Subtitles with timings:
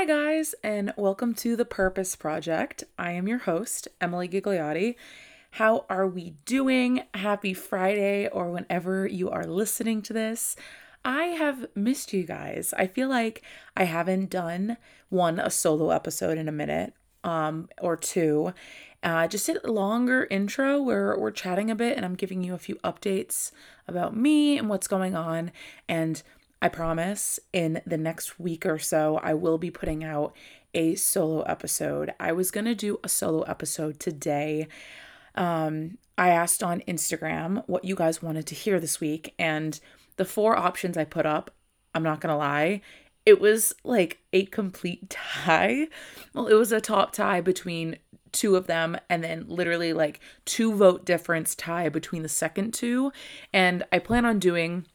[0.00, 2.84] Hi, guys, and welcome to the Purpose Project.
[2.98, 4.94] I am your host, Emily Gigliotti.
[5.50, 7.02] How are we doing?
[7.12, 10.56] Happy Friday, or whenever you are listening to this.
[11.04, 12.72] I have missed you guys.
[12.78, 13.42] I feel like
[13.76, 14.78] I haven't done
[15.10, 18.54] one, a solo episode in a minute um, or two.
[19.02, 22.58] Uh, just a longer intro where we're chatting a bit and I'm giving you a
[22.58, 23.52] few updates
[23.86, 25.52] about me and what's going on.
[25.90, 26.22] And
[26.62, 30.34] I promise in the next week or so, I will be putting out
[30.74, 32.12] a solo episode.
[32.20, 34.68] I was going to do a solo episode today.
[35.34, 39.80] Um, I asked on Instagram what you guys wanted to hear this week, and
[40.16, 41.50] the four options I put up,
[41.94, 42.82] I'm not going to lie,
[43.24, 45.88] it was like a complete tie.
[46.34, 47.96] Well, it was a top tie between
[48.32, 53.12] two of them and then literally like two vote difference tie between the second two.
[53.52, 54.86] And I plan on doing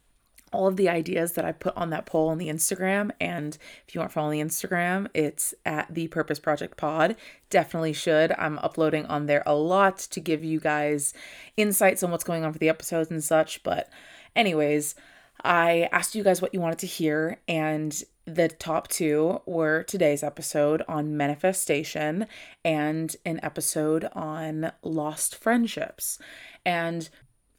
[0.55, 3.11] all of the ideas that I put on that poll on the Instagram.
[3.19, 7.15] And if you aren't following the Instagram, it's at the Purpose Project Pod.
[7.49, 8.31] Definitely should.
[8.37, 11.13] I'm uploading on there a lot to give you guys
[11.57, 13.61] insights on what's going on for the episodes and such.
[13.63, 13.89] But,
[14.35, 14.95] anyways,
[15.43, 20.23] I asked you guys what you wanted to hear, and the top two were today's
[20.23, 22.25] episode on manifestation
[22.63, 26.17] and an episode on lost friendships.
[26.65, 27.07] And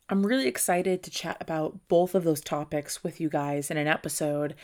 [0.08, 3.88] I'm really excited to chat about both of those topics with you guys in an
[3.88, 4.54] episode.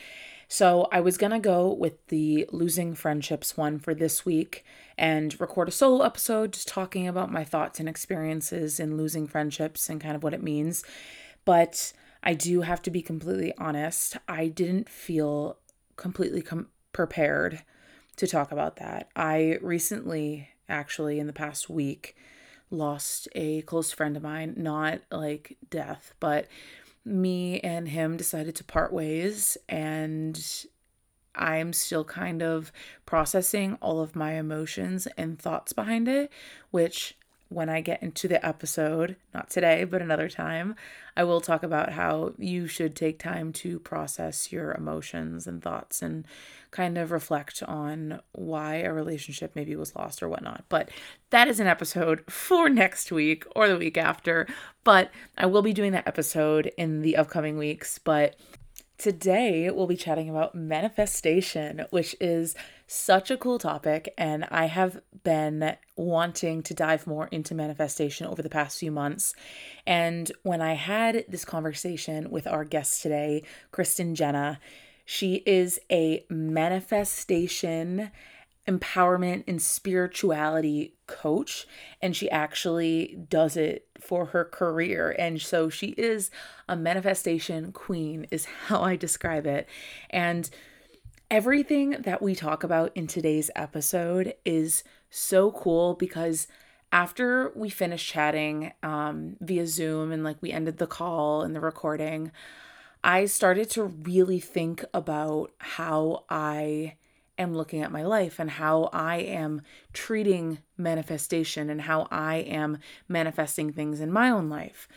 [0.47, 4.63] So, I was going to go with the losing friendships one for this week
[4.97, 9.89] and record a solo episode just talking about my thoughts and experiences in losing friendships
[9.89, 10.83] and kind of what it means.
[11.43, 15.57] But I do have to be completely honest, I didn't feel
[15.97, 17.63] completely com- prepared
[18.15, 19.09] to talk about that.
[19.15, 22.15] I recently, actually, in the past week,
[22.69, 26.47] lost a close friend of mine, not like death, but
[27.05, 30.65] me and him decided to part ways and
[31.35, 32.71] I'm still kind of
[33.05, 36.31] processing all of my emotions and thoughts behind it,
[36.71, 37.17] which
[37.53, 40.75] when I get into the episode, not today, but another time,
[41.15, 46.01] I will talk about how you should take time to process your emotions and thoughts
[46.01, 46.25] and
[46.71, 50.65] kind of reflect on why a relationship maybe was lost or whatnot.
[50.69, 50.89] But
[51.29, 54.47] that is an episode for next week or the week after.
[54.83, 57.99] But I will be doing that episode in the upcoming weeks.
[57.99, 58.35] But
[58.97, 62.55] Today, we'll be chatting about manifestation, which is
[62.87, 64.13] such a cool topic.
[64.17, 69.33] And I have been wanting to dive more into manifestation over the past few months.
[69.85, 74.59] And when I had this conversation with our guest today, Kristen Jenna,
[75.05, 78.11] she is a manifestation
[78.67, 81.67] empowerment and spirituality coach
[82.01, 85.15] and she actually does it for her career.
[85.17, 86.31] And so she is
[86.69, 89.67] a manifestation queen is how I describe it.
[90.09, 90.49] And
[91.29, 96.47] everything that we talk about in today's episode is so cool because
[96.91, 101.59] after we finished chatting um, via Zoom and like we ended the call and the
[101.59, 102.31] recording,
[103.03, 106.95] I started to really think about how I
[107.43, 109.61] am looking at my life and how I am
[109.93, 114.87] treating manifestation and how I am manifesting things in my own life.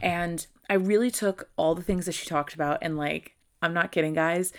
[0.00, 3.92] And I really took all the things that she talked about and like I'm not
[3.92, 4.52] kidding guys,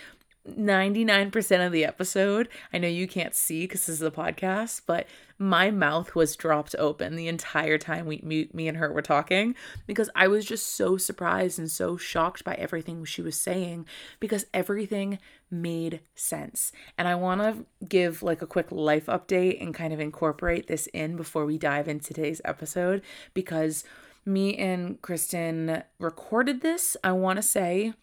[0.47, 5.07] 99% of the episode, I know you can't see because this is a podcast, but
[5.39, 9.55] my mouth was dropped open the entire time we me, me and her were talking
[9.88, 13.85] because I was just so surprised and so shocked by everything she was saying
[14.19, 15.19] because everything
[15.61, 16.71] made sense.
[16.97, 20.88] And I want to give like a quick life update and kind of incorporate this
[20.88, 23.01] in before we dive into today's episode
[23.33, 23.83] because
[24.25, 27.93] me and Kristen recorded this, I want to say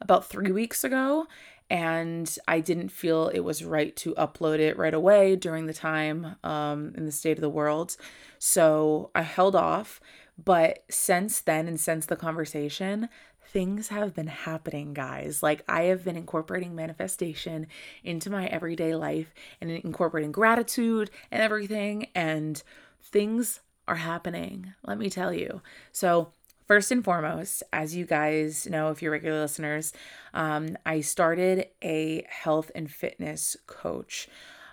[0.00, 1.26] about three weeks ago,
[1.70, 6.36] and I didn't feel it was right to upload it right away during the time
[6.42, 7.96] um, in the state of the world.
[8.38, 10.00] So I held off.
[10.42, 13.08] But since then, and since the conversation,
[13.52, 15.42] things have been happening, guys.
[15.42, 17.66] Like, I have been incorporating manifestation
[18.02, 22.62] into my everyday life and incorporating gratitude and everything, and
[23.02, 25.60] things are happening, let me tell you.
[25.92, 26.32] So,
[26.68, 29.92] First and foremost, as you guys know, if you're regular listeners,
[30.32, 34.28] um, I started a health and fitness coach.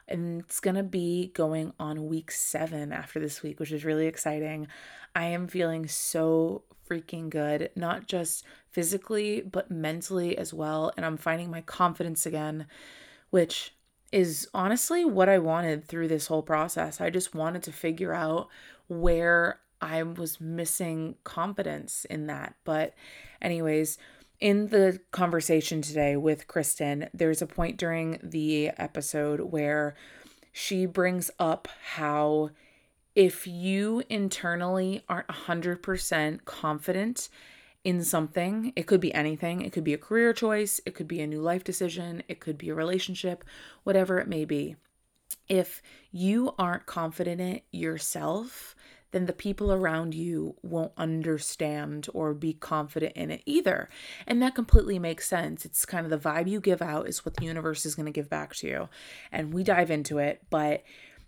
[0.08, 4.06] And it's going to be going on week seven after this week, which is really
[4.06, 4.68] exciting.
[5.16, 10.92] I am feeling so freaking good, not just physically, but mentally as well.
[10.96, 12.68] And I'm finding my confidence again,
[13.30, 13.74] which
[14.12, 17.00] is honestly what I wanted through this whole process.
[17.00, 18.48] I just wanted to figure out
[18.88, 22.56] where I was missing confidence in that.
[22.64, 22.94] But,
[23.42, 23.98] anyways,
[24.40, 29.96] in the conversation today with Kristen, there's a point during the episode where
[30.52, 32.50] she brings up how
[33.16, 37.30] if you internally aren't 100% confident
[37.84, 41.22] in something, it could be anything, it could be a career choice, it could be
[41.22, 43.44] a new life decision, it could be a relationship,
[43.84, 44.76] whatever it may be.
[45.48, 45.82] If
[46.12, 48.76] you aren't confident in yourself,
[49.12, 53.90] then the people around you won't understand or be confident in it either.
[54.28, 55.66] And that completely makes sense.
[55.66, 58.12] It's kind of the vibe you give out is what the universe is going to
[58.12, 58.90] give back to you.
[59.32, 60.84] And we dive into it, but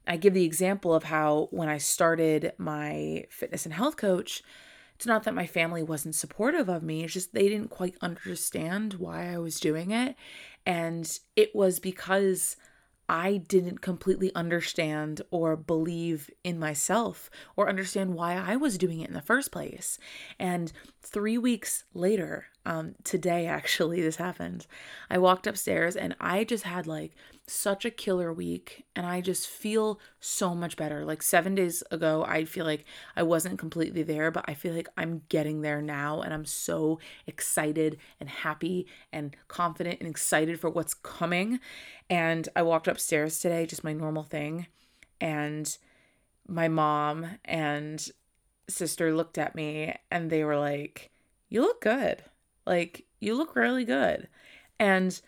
[0.06, 4.44] I give the example of how when I started my fitness and health coach,
[5.02, 8.94] it's not that my family wasn't supportive of me, it's just they didn't quite understand
[8.94, 10.16] why I was doing it.
[10.64, 12.56] And it was because
[13.10, 19.08] I didn't completely understand or believe in myself or understand why I was doing it
[19.08, 19.98] in the first place.
[20.38, 20.72] And
[21.02, 24.68] three weeks later, um, today actually, this happened.
[25.10, 27.14] I walked upstairs and I just had like
[27.48, 31.04] such a killer week and I just feel so much better.
[31.04, 32.86] Like seven days ago, I feel like
[33.16, 37.00] I wasn't completely there, but I feel like I'm getting there now and I'm so
[37.26, 41.60] excited and happy and confident and excited for what's coming.
[42.10, 44.68] And I walked upstairs today, just my normal thing,
[45.20, 45.78] and
[46.48, 48.08] my mom and
[48.70, 51.12] sister looked at me and they were like,
[51.50, 52.24] You look good.
[52.66, 54.28] Like, you look really good.
[54.80, 55.20] And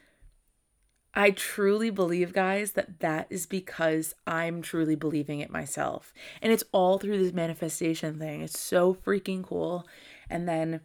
[1.16, 6.14] I truly believe, guys, that that is because I'm truly believing it myself.
[6.42, 8.42] And it's all through this manifestation thing.
[8.42, 9.88] It's so freaking cool.
[10.30, 10.82] And then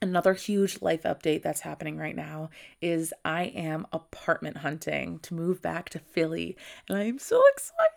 [0.00, 2.50] another huge life update that's happening right now
[2.80, 6.56] is I am apartment hunting to move back to Philly.
[6.88, 7.92] And I am so excited.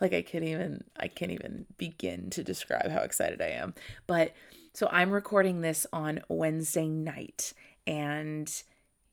[0.00, 3.74] Like I can't even I can't even begin to describe how excited I am.
[4.06, 4.34] But
[4.74, 7.54] so I'm recording this on Wednesday night
[7.86, 8.52] and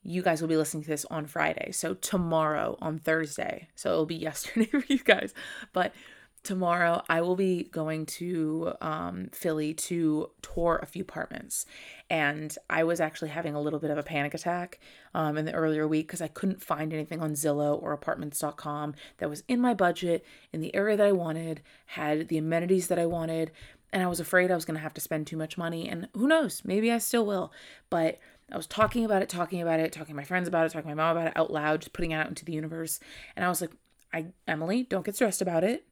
[0.02, 1.70] you guys will be listening to this on Friday.
[1.70, 3.68] So tomorrow on Thursday.
[3.76, 5.32] So it'll be yesterday for you guys.
[5.72, 5.94] But
[6.42, 11.64] tomorrow I will be going to um, Philly to tour a few apartments.
[12.10, 14.80] And I was actually having a little bit of a panic attack
[15.14, 19.30] um, in the earlier week because I couldn't find anything on Zillow or apartments.com that
[19.30, 23.06] was in my budget, in the area that I wanted, had the amenities that I
[23.06, 23.52] wanted.
[23.92, 25.88] And I was afraid I was going to have to spend too much money.
[25.88, 27.52] And who knows, maybe I still will.
[27.90, 28.18] But
[28.50, 30.90] I was talking about it, talking about it, talking to my friends about it, talking
[30.90, 33.00] to my mom about it out loud, just putting it out into the universe.
[33.36, 33.70] And I was like,
[34.12, 35.86] I Emily, don't get stressed about it.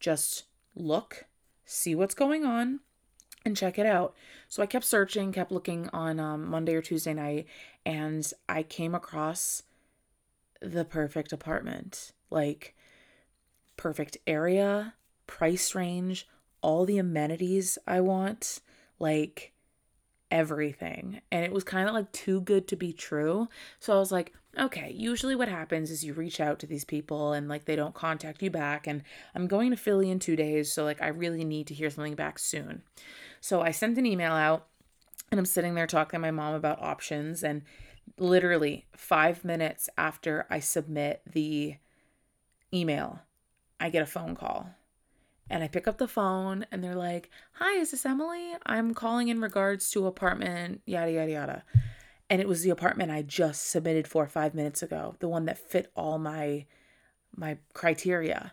[0.00, 0.44] Just
[0.74, 1.26] look,
[1.64, 2.80] see what's going on,
[3.44, 4.14] and check it out.
[4.48, 7.46] So I kept searching, kept looking on um, Monday or Tuesday night,
[7.84, 9.62] and I came across
[10.60, 12.12] the perfect apartment.
[12.30, 12.74] Like,
[13.76, 14.94] perfect area,
[15.26, 16.26] price range,
[16.66, 18.60] all the amenities I want.
[18.98, 19.52] Like,
[20.32, 21.20] everything.
[21.30, 23.48] And it was kind of like too good to be true.
[23.78, 27.32] So I was like, okay, usually what happens is you reach out to these people
[27.32, 28.88] and like they don't contact you back.
[28.88, 29.02] And
[29.36, 30.72] I'm going to Philly in two days.
[30.72, 32.82] So like I really need to hear something back soon.
[33.40, 34.66] So I sent an email out
[35.30, 37.44] and I'm sitting there talking to my mom about options.
[37.44, 37.62] And
[38.18, 41.76] literally five minutes after I submit the
[42.74, 43.20] email,
[43.78, 44.70] I get a phone call
[45.48, 48.54] and I pick up the phone and they're like, Hi, is this Emily?
[48.64, 51.64] I'm calling in regards to apartment, yada, yada, yada.
[52.28, 55.58] And it was the apartment I just submitted for five minutes ago, the one that
[55.58, 56.66] fit all my
[57.36, 58.52] my criteria.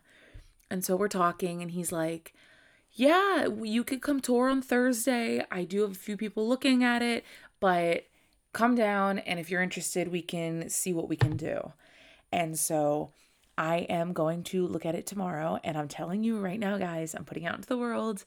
[0.69, 2.33] And so we're talking and he's like,
[2.91, 5.43] Yeah, you could come tour on Thursday.
[5.51, 7.25] I do have a few people looking at it,
[7.59, 8.05] but
[8.53, 11.73] come down and if you're interested, we can see what we can do.
[12.31, 13.11] And so
[13.57, 15.59] I am going to look at it tomorrow.
[15.63, 18.25] And I'm telling you right now, guys, I'm putting out into the world.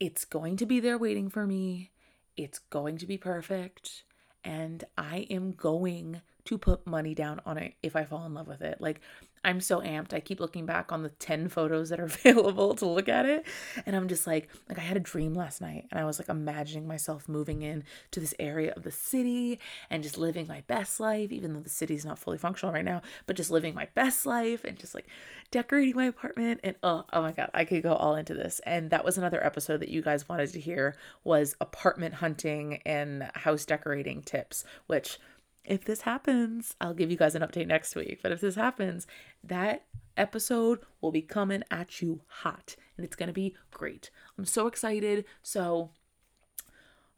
[0.00, 1.90] It's going to be there waiting for me.
[2.36, 4.04] It's going to be perfect.
[4.44, 8.48] And I am going to put money down on it if I fall in love
[8.48, 8.80] with it.
[8.80, 9.00] Like,
[9.44, 10.14] I'm so amped.
[10.14, 13.44] I keep looking back on the 10 photos that are available to look at it.
[13.84, 16.28] And I'm just like, like I had a dream last night and I was like
[16.28, 17.82] imagining myself moving in
[18.12, 19.58] to this area of the city
[19.90, 23.02] and just living my best life, even though the city's not fully functional right now,
[23.26, 25.06] but just living my best life and just like
[25.50, 26.60] decorating my apartment.
[26.62, 28.60] And oh, oh my God, I could go all into this.
[28.64, 33.24] And that was another episode that you guys wanted to hear was apartment hunting and
[33.34, 35.18] house decorating tips, which
[35.64, 38.20] if this happens, I'll give you guys an update next week.
[38.22, 39.06] But if this happens,
[39.44, 39.84] that
[40.16, 44.10] episode will be coming at you hot and it's going to be great.
[44.36, 45.24] I'm so excited.
[45.42, 45.90] So,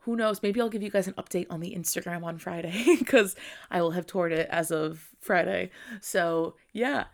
[0.00, 0.42] who knows?
[0.42, 3.34] Maybe I'll give you guys an update on the Instagram on Friday because
[3.70, 5.70] I will have toured it as of Friday.
[6.00, 7.04] So, yeah,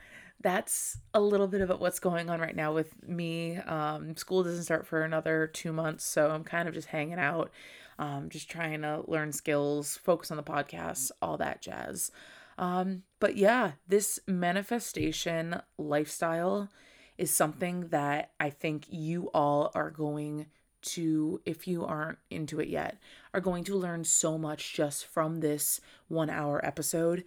[0.41, 3.59] that's a little bit of what's going on right now with me.
[3.59, 7.51] Um, school doesn't start for another two months, so I'm kind of just hanging out
[8.00, 12.11] um, just trying to learn skills, focus on the podcast, all that jazz.
[12.57, 16.71] Um, but yeah, this manifestation lifestyle
[17.19, 20.47] is something that I think you all are going
[20.83, 22.97] to, if you aren't into it yet,
[23.35, 25.78] are going to learn so much just from this
[26.09, 27.25] one hour episode.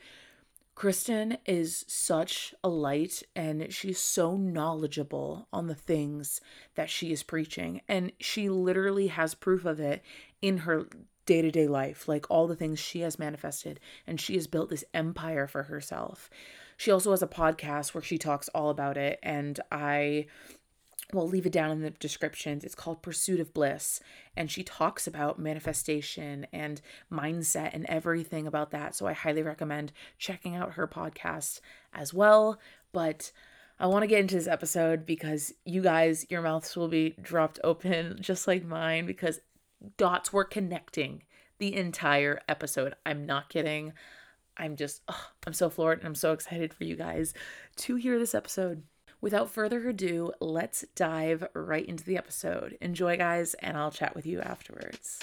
[0.75, 6.41] Kristen is such a light and she's so knowledgeable on the things
[6.75, 7.81] that she is preaching.
[7.87, 10.01] And she literally has proof of it
[10.41, 10.87] in her
[11.25, 14.69] day to day life, like all the things she has manifested, and she has built
[14.69, 16.29] this empire for herself.
[16.75, 20.25] She also has a podcast where she talks all about it, and I
[21.13, 22.63] will leave it down in the descriptions.
[22.63, 23.99] It's called Pursuit of Bliss,
[24.35, 28.95] and she talks about manifestation and mindset and everything about that.
[28.95, 31.59] So I highly recommend checking out her podcast
[31.93, 32.59] as well.
[32.91, 33.31] But
[33.79, 37.59] I want to get into this episode because you guys, your mouths will be dropped
[37.63, 39.39] open just like mine because
[39.97, 41.23] dots were connecting
[41.59, 42.95] the entire episode.
[43.05, 43.93] I'm not kidding.
[44.57, 47.33] I'm just, oh, I'm so floored and I'm so excited for you guys
[47.77, 48.83] to hear this episode.
[49.23, 52.77] Without further ado, let's dive right into the episode.
[52.81, 55.21] Enjoy, guys, and I'll chat with you afterwards.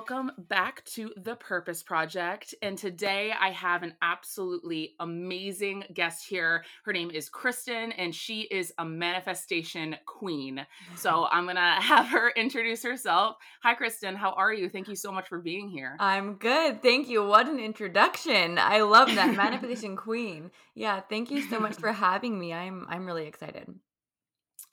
[0.00, 2.54] Welcome back to the Purpose Project.
[2.62, 6.64] And today I have an absolutely amazing guest here.
[6.86, 10.66] Her name is Kristen, and she is a manifestation queen.
[10.96, 13.36] So I'm going to have her introduce herself.
[13.62, 14.16] Hi, Kristen.
[14.16, 14.70] How are you?
[14.70, 15.96] Thank you so much for being here.
[16.00, 16.80] I'm good.
[16.80, 17.22] Thank you.
[17.22, 18.56] What an introduction.
[18.58, 19.36] I love that.
[19.36, 20.50] manifestation queen.
[20.74, 22.54] Yeah, thank you so much for having me.
[22.54, 23.68] I'm I'm really excited.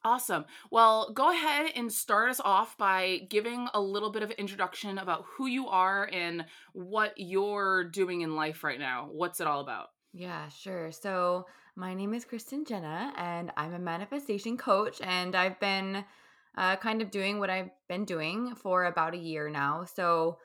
[0.07, 0.45] Awesome.
[0.71, 5.25] Well, go ahead and start us off by giving a little bit of introduction about
[5.27, 9.09] who you are and what you're doing in life right now.
[9.11, 9.87] What's it all about?
[10.13, 10.93] Yeah, sure.
[10.93, 11.45] So,
[11.75, 16.05] my name is Kristen Jenna, and I'm a manifestation coach, and I've been
[16.57, 19.83] uh, kind of doing what I've been doing for about a year now.
[19.83, 20.37] So,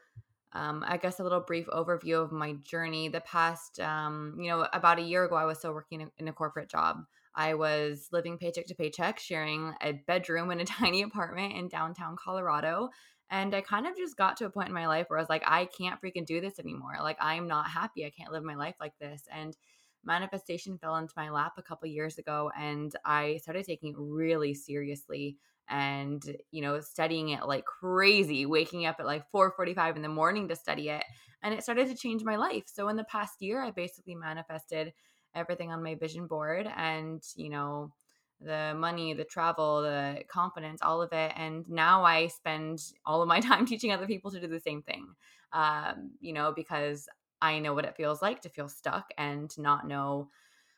[0.55, 3.11] um, I guess a little brief overview of my journey.
[3.11, 6.33] The past, um, you know, about a year ago, I was still working in a
[6.33, 7.05] corporate job.
[7.35, 12.17] I was living paycheck to paycheck, sharing a bedroom in a tiny apartment in downtown
[12.17, 12.91] Colorado.
[13.31, 15.31] And I kind of just got to a point in my life where I was
[15.31, 16.97] like, I can't freaking do this anymore.
[17.01, 18.05] Like, I'm not happy.
[18.05, 19.23] I can't live my life like this.
[19.33, 19.57] And
[20.05, 22.51] manifestation fell into my lap a couple years ago.
[22.59, 28.85] And I started taking it really seriously and you know studying it like crazy waking
[28.85, 31.05] up at like 4:45 in the morning to study it
[31.43, 34.93] and it started to change my life so in the past year i basically manifested
[35.35, 37.93] everything on my vision board and you know
[38.41, 43.29] the money the travel the confidence all of it and now i spend all of
[43.29, 45.07] my time teaching other people to do the same thing
[45.53, 47.09] um, you know because
[47.41, 50.29] i know what it feels like to feel stuck and to not know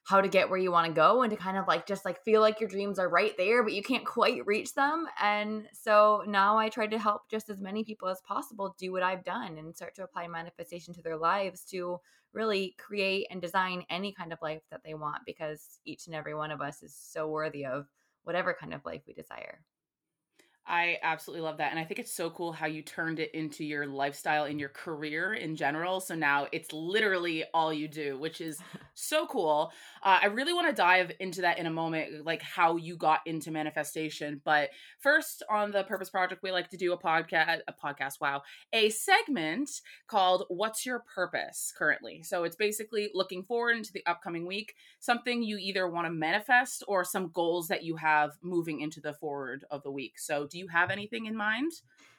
[0.04, 2.23] how to get where you want to go and to kind of like just like
[2.25, 6.23] feel like your dreams are right there but you can't quite reach them and so
[6.26, 9.56] now i try to help just as many people as possible do what i've done
[9.56, 11.99] and start to apply manifestation to their lives to
[12.34, 16.34] really create and design any kind of life that they want because each and every
[16.34, 17.86] one of us is so worthy of
[18.24, 19.60] whatever kind of life we desire
[20.66, 21.73] I absolutely love that.
[21.73, 24.71] And I think it's so cool how you turned it into your lifestyle and your
[24.71, 26.00] career in general.
[26.00, 28.59] So now it's literally all you do, which is
[28.94, 29.73] so cool.
[30.02, 33.21] Uh, I really want to dive into that in a moment, like how you got
[33.26, 34.40] into manifestation.
[34.42, 38.42] But first, on the Purpose Project, we like to do a podcast, a podcast, wow,
[38.73, 39.71] a segment
[40.06, 42.23] called What's Your Purpose currently?
[42.23, 46.85] So it's basically looking forward into the upcoming week, something you either want to manifest
[46.88, 50.18] or some goals that you have moving into the forward of the week.
[50.18, 51.73] So do you have anything in mind?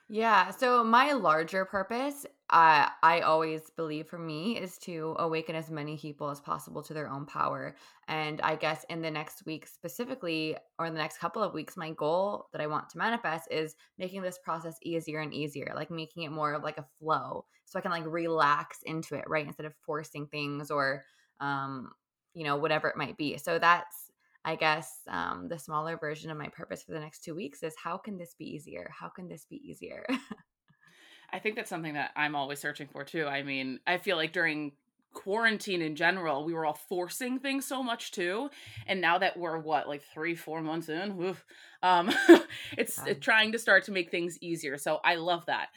[0.09, 0.51] Yeah.
[0.51, 5.97] So my larger purpose, uh, I always believe for me, is to awaken as many
[5.97, 7.75] people as possible to their own power.
[8.07, 11.75] And I guess in the next week specifically, or in the next couple of weeks,
[11.75, 15.89] my goal that I want to manifest is making this process easier and easier, like
[15.89, 19.47] making it more of like a flow, so I can like relax into it, right,
[19.47, 21.03] instead of forcing things or,
[21.39, 21.93] um,
[22.35, 23.37] you know, whatever it might be.
[23.37, 24.04] So that's
[24.45, 27.73] I guess um, the smaller version of my purpose for the next two weeks is
[27.83, 28.91] how can this be easier?
[28.97, 30.05] How can this be easier?
[31.33, 33.25] I think that's something that I'm always searching for too.
[33.25, 34.73] I mean, I feel like during
[35.15, 38.51] quarantine in general, we were all forcing things so much too.
[38.85, 41.35] And now that we're what, like three, four months in,
[41.81, 42.13] um,
[42.77, 43.13] it's yeah.
[43.15, 44.77] trying to start to make things easier.
[44.77, 45.69] So I love that.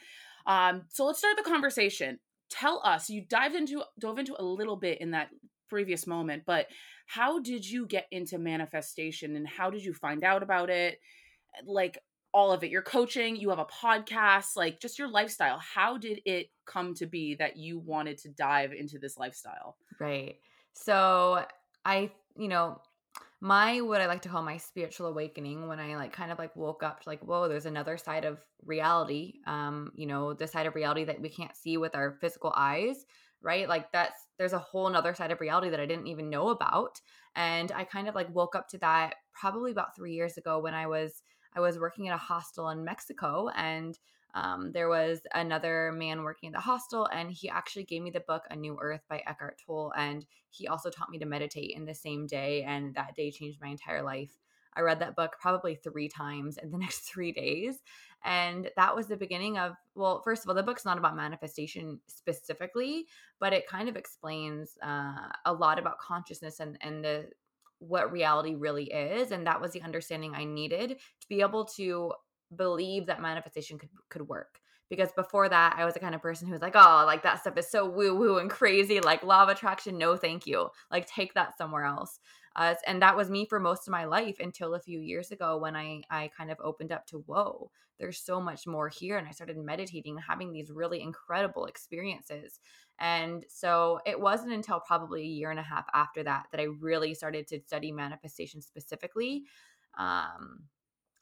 [0.45, 2.19] Um, so let's start the conversation.
[2.51, 5.29] Tell us, you dived into dove into a little bit in that
[5.69, 6.67] previous moment, but
[7.09, 10.99] how did you get into manifestation and how did you find out about it?
[11.65, 11.97] Like
[12.31, 12.69] all of it.
[12.69, 15.57] You're coaching, you have a podcast, like just your lifestyle.
[15.57, 19.75] How did it come to be that you wanted to dive into this lifestyle?
[19.99, 20.35] Right.
[20.73, 21.43] So
[21.83, 22.79] I, you know,
[23.41, 26.55] my what I like to call my spiritual awakening when I like kind of like
[26.55, 29.39] woke up to like, whoa, there's another side of reality.
[29.47, 33.03] Um, you know, the side of reality that we can't see with our physical eyes,
[33.41, 33.67] right?
[33.67, 37.01] Like that's there's a whole nother side of reality that I didn't even know about.
[37.35, 40.73] And I kind of like woke up to that probably about three years ago when
[40.73, 41.21] I was
[41.55, 43.97] I was working at a hostel in Mexico and
[44.35, 48.19] um, there was another man working at the hostel, and he actually gave me the
[48.21, 49.91] book A New Earth by Eckhart Tolle.
[49.97, 52.63] And he also taught me to meditate in the same day.
[52.63, 54.31] And that day changed my entire life.
[54.75, 57.79] I read that book probably three times in the next three days.
[58.25, 61.99] And that was the beginning of, well, first of all, the book's not about manifestation
[62.07, 63.05] specifically,
[63.39, 67.29] but it kind of explains uh, a lot about consciousness and, and the
[67.79, 72.11] what reality really is and that was the understanding i needed to be able to
[72.55, 74.59] believe that manifestation could could work.
[74.89, 77.39] Because before that i was the kind of person who was like oh like that
[77.39, 80.69] stuff is so woo woo and crazy like law of attraction no thank you.
[80.91, 82.19] Like take that somewhere else
[82.55, 85.57] uh, and that was me for most of my life until a few years ago
[85.57, 89.27] when i i kind of opened up to whoa there's so much more here and
[89.27, 92.59] i started meditating and having these really incredible experiences
[92.99, 96.67] and so it wasn't until probably a year and a half after that that i
[96.79, 99.43] really started to study manifestation specifically
[99.97, 100.63] um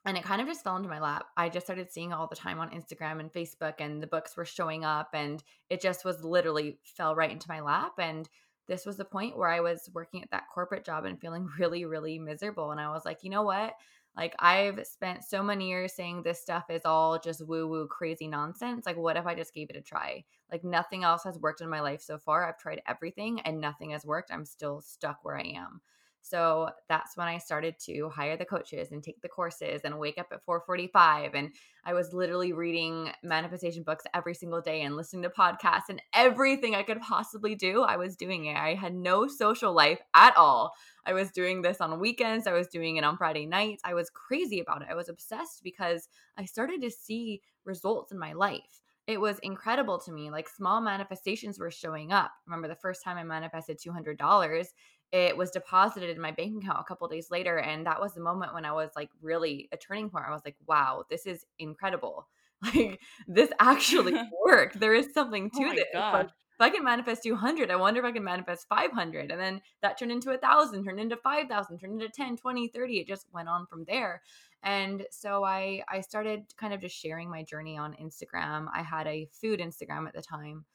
[0.07, 1.25] and it kind of just fell into my lap.
[1.35, 4.45] I just started seeing all the time on Instagram and Facebook, and the books were
[4.45, 7.91] showing up, and it just was literally fell right into my lap.
[7.99, 8.27] And
[8.67, 11.85] this was the point where I was working at that corporate job and feeling really,
[11.85, 12.71] really miserable.
[12.71, 13.75] And I was like, you know what?
[14.15, 18.27] Like, I've spent so many years saying this stuff is all just woo woo crazy
[18.27, 18.85] nonsense.
[18.85, 20.23] Like, what if I just gave it a try?
[20.51, 22.47] Like, nothing else has worked in my life so far.
[22.47, 24.31] I've tried everything and nothing has worked.
[24.31, 25.81] I'm still stuck where I am.
[26.29, 30.17] So that's when I started to hire the coaches and take the courses and wake
[30.17, 31.53] up at 4:45 and
[31.85, 36.75] I was literally reading manifestation books every single day and listening to podcasts and everything
[36.75, 38.57] I could possibly do, I was doing it.
[38.57, 40.73] I had no social life at all.
[41.05, 43.81] I was doing this on weekends, I was doing it on Friday nights.
[43.85, 44.89] I was crazy about it.
[44.91, 49.97] I was obsessed because I started to see results in my life it was incredible
[49.99, 50.29] to me.
[50.29, 52.31] Like small manifestations were showing up.
[52.45, 54.73] Remember the first time I manifested $200,
[55.11, 58.21] it was deposited in my bank account a couple days later and that was the
[58.21, 60.25] moment when i was like really a turning point.
[60.27, 62.27] I was like wow this is incredible.
[62.63, 64.15] Like this actually
[64.45, 64.79] worked.
[64.79, 65.75] There is something oh to oh
[66.23, 69.61] this if i can manifest 200 i wonder if i can manifest 500 and then
[69.83, 73.27] that turned into a thousand turned into 5000 turned into 10 20 30 it just
[73.31, 74.21] went on from there.
[74.63, 78.67] And so i i started kind of just sharing my journey on instagram.
[78.73, 80.65] I had a food instagram at the time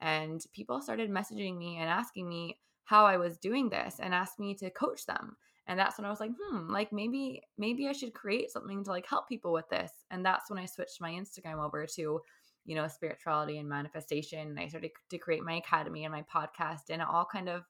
[0.00, 4.38] and people started messaging me and asking me how I was doing this and asked
[4.38, 5.36] me to coach them.
[5.66, 8.90] And that's when I was like, hmm, like maybe maybe I should create something to
[8.90, 9.92] like help people with this.
[10.10, 12.20] And that's when I switched my Instagram over to,
[12.64, 14.48] you know, spirituality and manifestation.
[14.48, 17.62] And I started to create my academy and my podcast and it all kind of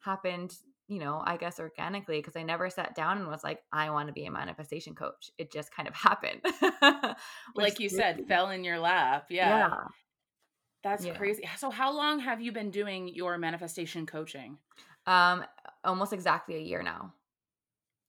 [0.00, 0.54] happened,
[0.86, 4.08] you know, I guess organically because I never sat down and was like, I want
[4.08, 5.30] to be a manifestation coach.
[5.38, 6.42] It just kind of happened.
[7.54, 9.26] like you said, fell in your lap.
[9.30, 9.68] Yeah.
[9.68, 9.74] yeah.
[10.82, 11.14] That's yeah.
[11.14, 11.48] crazy.
[11.58, 14.58] So how long have you been doing your manifestation coaching?
[15.06, 15.44] Um
[15.84, 17.14] almost exactly a year now.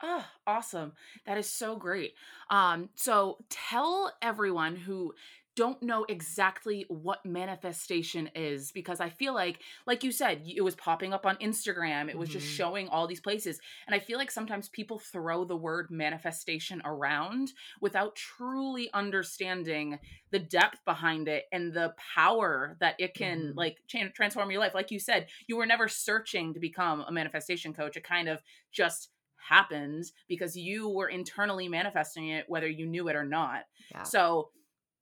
[0.03, 0.93] Oh, awesome.
[1.25, 2.13] That is so great.
[2.49, 5.13] Um so tell everyone who
[5.55, 10.75] don't know exactly what manifestation is because I feel like, like you said, it was
[10.75, 12.09] popping up on Instagram.
[12.09, 12.39] It was mm-hmm.
[12.39, 13.59] just showing all these places.
[13.85, 19.99] And I feel like sometimes people throw the word manifestation around without truly understanding
[20.31, 23.57] the depth behind it and the power that it can mm-hmm.
[23.57, 23.77] like
[24.13, 24.73] transform your life.
[24.73, 27.97] Like you said, you were never searching to become a manifestation coach.
[27.97, 29.09] It kind of just
[29.49, 33.63] happened because you were internally manifesting it, whether you knew it or not.
[33.91, 34.03] Yeah.
[34.03, 34.49] So,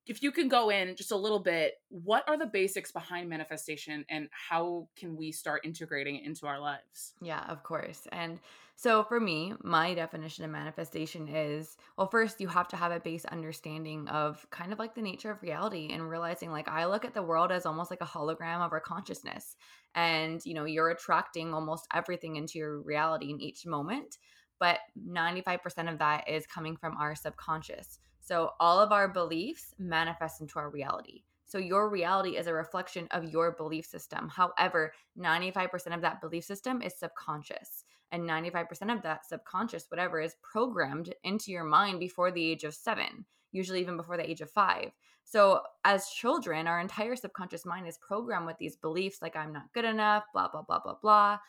[0.10, 4.04] if you can go in just a little bit, what are the basics behind manifestation
[4.10, 7.14] and how can we start integrating it into our lives?
[7.22, 8.08] Yeah, of course.
[8.12, 8.40] And
[8.76, 13.00] so for me, my definition of manifestation is well, first, you have to have a
[13.00, 17.06] base understanding of kind of like the nature of reality and realizing like I look
[17.06, 19.58] at the world as almost like a hologram of our consciousness.
[19.94, 24.18] And, you know, you're attracting almost everything into your reality in each moment.
[24.60, 28.00] But 95% of that is coming from our subconscious.
[28.30, 31.24] So all of our beliefs manifest into our reality.
[31.48, 34.30] So your reality is a reflection of your belief system.
[34.30, 37.86] However, 95% of that belief system is subconscious.
[38.12, 42.76] And 95% of that subconscious, whatever, is programmed into your mind before the age of
[42.76, 44.92] seven, usually even before the age of five.
[45.24, 49.74] So, as children, our entire subconscious mind is programmed with these beliefs like, I'm not
[49.74, 51.40] good enough, blah, blah, blah, blah, blah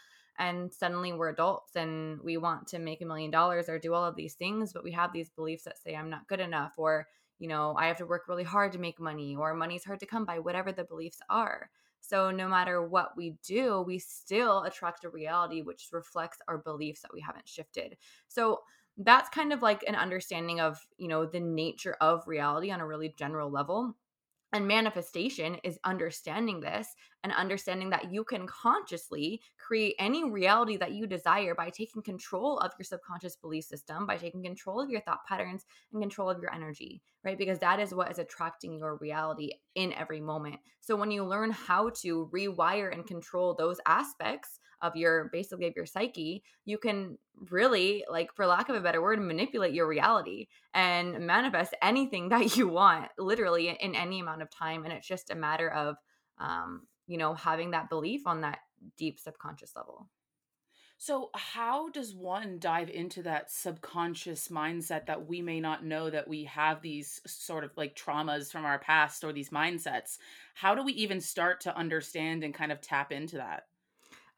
[0.41, 4.05] and suddenly we're adults and we want to make a million dollars or do all
[4.05, 7.07] of these things but we have these beliefs that say i'm not good enough or
[7.41, 10.07] you know, I have to work really hard to make money or money's hard to
[10.07, 11.71] come by, whatever the beliefs are.
[12.01, 17.01] So no matter what we do, we still attract a reality which reflects our beliefs
[17.01, 17.97] that we haven't shifted.
[18.29, 18.61] So
[18.99, 22.87] that's kind of like an understanding of, you know, the nature of reality on a
[22.87, 23.97] really general level.
[24.53, 26.89] And manifestation is understanding this
[27.23, 32.59] and understanding that you can consciously create any reality that you desire by taking control
[32.59, 36.41] of your subconscious belief system, by taking control of your thought patterns and control of
[36.43, 37.39] your energy, right?
[37.39, 40.57] Because that is what is attracting your reality in every moment.
[40.81, 45.75] So when you learn how to rewire and control those aspects, of your basically of
[45.77, 47.19] your psyche you can
[47.51, 52.57] really like for lack of a better word manipulate your reality and manifest anything that
[52.57, 55.97] you want literally in any amount of time and it's just a matter of
[56.39, 58.59] um you know having that belief on that
[58.97, 60.09] deep subconscious level
[61.03, 66.29] so, how does one dive into that subconscious mindset that we may not know that
[66.29, 70.19] we have these sort of like traumas from our past or these mindsets?
[70.53, 73.63] How do we even start to understand and kind of tap into that?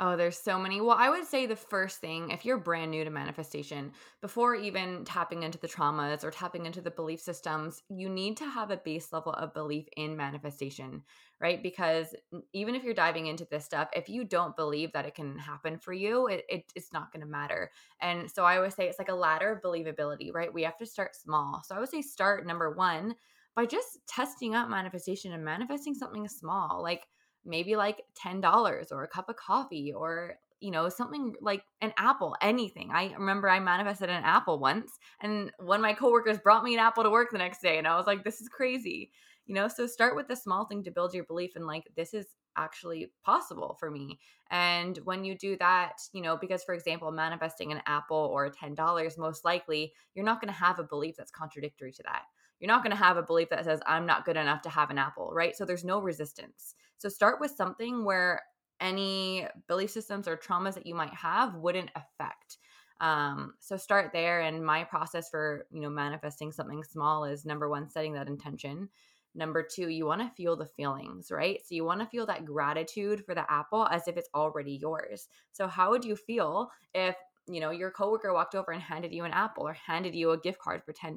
[0.04, 0.80] Oh, there's so many.
[0.80, 5.04] Well, I would say the first thing, if you're brand new to manifestation, before even
[5.04, 8.78] tapping into the traumas or tapping into the belief systems, you need to have a
[8.78, 11.04] base level of belief in manifestation,
[11.40, 11.62] right?
[11.62, 12.16] Because
[12.52, 15.78] even if you're diving into this stuff, if you don't believe that it can happen
[15.78, 17.70] for you, it, it it's not going to matter.
[18.00, 20.52] And so I always say it's like a ladder of believability, right?
[20.52, 21.62] We have to start small.
[21.64, 23.14] So I would say start number one
[23.54, 26.82] by just testing out manifestation and manifesting something small.
[26.82, 27.06] Like,
[27.44, 32.36] maybe like $10 or a cup of coffee or you know something like an apple
[32.40, 32.90] anything.
[32.94, 36.80] I remember i manifested an apple once and one of my coworkers brought me an
[36.80, 39.10] apple to work the next day and i was like this is crazy.
[39.46, 42.14] You know so start with the small thing to build your belief and like this
[42.14, 42.26] is
[42.56, 44.20] actually possible for me.
[44.50, 49.18] And when you do that you know because for example manifesting an apple or $10
[49.18, 52.22] most likely you're not going to have a belief that's contradictory to that.
[52.60, 54.90] You're not going to have a belief that says i'm not good enough to have
[54.90, 55.56] an apple right?
[55.56, 58.40] So there's no resistance so start with something where
[58.80, 62.58] any belief systems or traumas that you might have wouldn't affect.
[63.00, 64.42] Um, so start there.
[64.42, 68.88] And my process for you know manifesting something small is number one, setting that intention.
[69.34, 71.58] Number two, you want to feel the feelings, right?
[71.66, 75.26] So you want to feel that gratitude for the apple as if it's already yours.
[75.50, 77.16] So how would you feel if
[77.48, 80.38] you know your coworker walked over and handed you an apple or handed you a
[80.38, 81.16] gift card for $10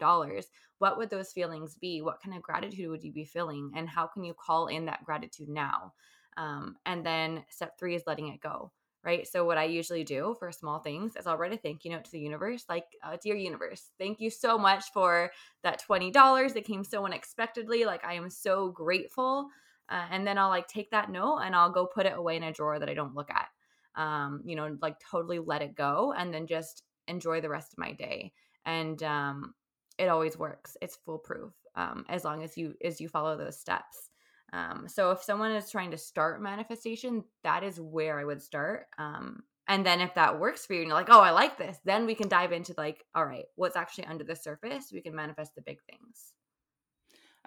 [0.80, 2.02] what would those feelings be?
[2.02, 3.72] What kind of gratitude would you be feeling?
[3.76, 5.94] And how can you call in that gratitude now?
[6.38, 8.72] Um, and then step three is letting it go
[9.06, 9.28] right?
[9.28, 12.06] So what i usually do for small things is i'll write a thank you note
[12.06, 16.66] to the universe like uh, dear universe thank you so much for that $20 that
[16.66, 19.48] came so unexpectedly like i am so grateful.
[19.88, 22.42] Uh, and then i'll like take that note and i'll go put it away in
[22.42, 23.48] a drawer that i don't look at
[23.96, 27.78] um, you know, like totally let it go and then just enjoy the rest of
[27.78, 28.34] my day.
[28.66, 29.54] And um,
[29.98, 30.76] it always works.
[30.82, 34.10] It's foolproof um, as long as you as you follow those steps.
[34.54, 38.88] Um, so if someone is trying to start manifestation, that is where I would start.
[38.98, 41.80] Um, and then if that works for you and you're like, oh, I like this,
[41.86, 44.92] then we can dive into like, all right, what's actually under the surface?
[44.94, 46.34] We can manifest the big things.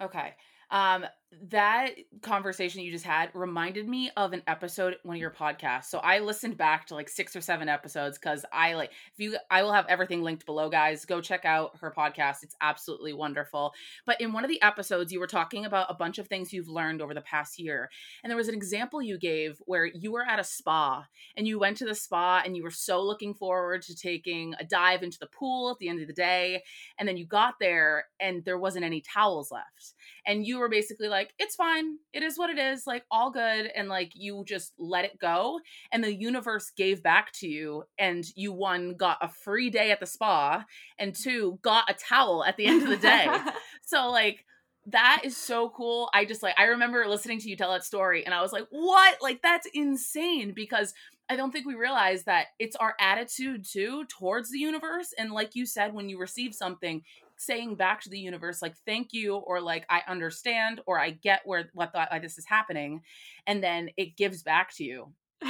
[0.01, 0.33] Okay.
[0.69, 1.05] Um,
[1.49, 5.85] that conversation you just had reminded me of an episode one of your podcasts.
[5.85, 9.37] So I listened back to like six or seven episodes because I like if you
[9.51, 11.05] I will have everything linked below, guys.
[11.05, 12.37] Go check out her podcast.
[12.41, 13.73] It's absolutely wonderful.
[14.07, 16.67] But in one of the episodes, you were talking about a bunch of things you've
[16.67, 17.89] learned over the past year.
[18.23, 21.05] And there was an example you gave where you were at a spa
[21.37, 24.65] and you went to the spa and you were so looking forward to taking a
[24.65, 26.63] dive into the pool at the end of the day.
[26.97, 29.93] And then you got there and there wasn't any towels left.
[30.25, 31.97] And you were basically like, like it's fine.
[32.13, 35.59] It is what it is like all good and like you just let it go
[35.91, 39.99] and the universe gave back to you and you one got a free day at
[39.99, 40.63] the spa
[40.97, 43.27] and two got a towel at the end of the day.
[43.85, 44.45] So like
[44.85, 46.09] that is so cool.
[46.13, 48.67] I just like i remember listening to you tell that story and i was like
[48.69, 49.17] what?
[49.21, 50.93] Like that's insane because
[51.27, 55.13] I don't think we realize that it's our attitude too towards the universe.
[55.17, 57.03] And like you said, when you receive something,
[57.39, 61.41] saying back to the universe like thank you or like i understand or i get
[61.45, 63.01] where what the, why this is happening
[63.47, 65.11] and then it gives back to you.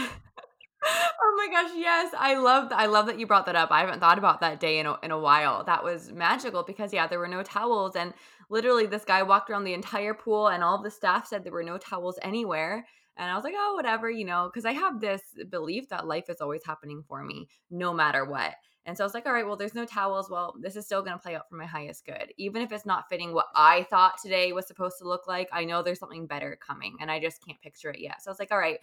[1.21, 3.99] Oh my gosh yes i love i love that you brought that up i haven't
[3.99, 7.19] thought about that day in a, in a while that was magical because yeah there
[7.19, 8.13] were no towels and
[8.49, 11.63] literally this guy walked around the entire pool and all the staff said there were
[11.63, 12.85] no towels anywhere
[13.19, 16.29] and I was like, oh, whatever, you know, because I have this belief that life
[16.29, 18.55] is always happening for me, no matter what.
[18.85, 20.29] And so I was like, all right, well, there's no towels.
[20.31, 22.33] Well, this is still going to play out for my highest good.
[22.37, 25.65] Even if it's not fitting what I thought today was supposed to look like, I
[25.65, 28.23] know there's something better coming and I just can't picture it yet.
[28.23, 28.79] So I was like, all right,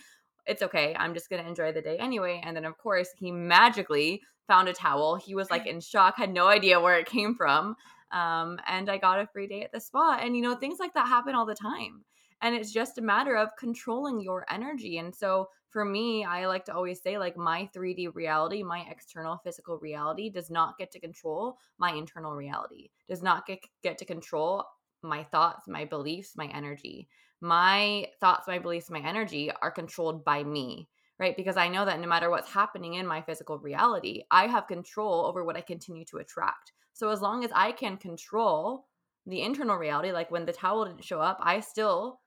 [0.47, 0.95] it's okay.
[0.99, 2.43] I'm just going to enjoy the day anyway.
[2.45, 5.17] And then, of course, he magically found a towel.
[5.17, 7.75] He was like in shock, had no idea where it came from.
[8.13, 10.19] Um, and I got a free day at the spa.
[10.21, 12.05] And, you know, things like that happen all the time.
[12.43, 14.99] And it's just a matter of controlling your energy.
[14.99, 19.41] And so for me, I like to always say, like, my 3D reality, my external
[19.43, 24.05] physical reality does not get to control my internal reality, does not get, get to
[24.05, 24.65] control
[25.03, 27.09] my thoughts, my beliefs, my energy.
[27.43, 31.37] My thoughts, my beliefs, my energy are controlled by me right?
[31.37, 35.25] Because I know that no matter what's happening in my physical reality, I have control
[35.25, 36.73] over what I continue to attract.
[36.93, 38.87] So as long as I can control
[39.27, 42.21] the internal reality, like when the towel didn't show up, I still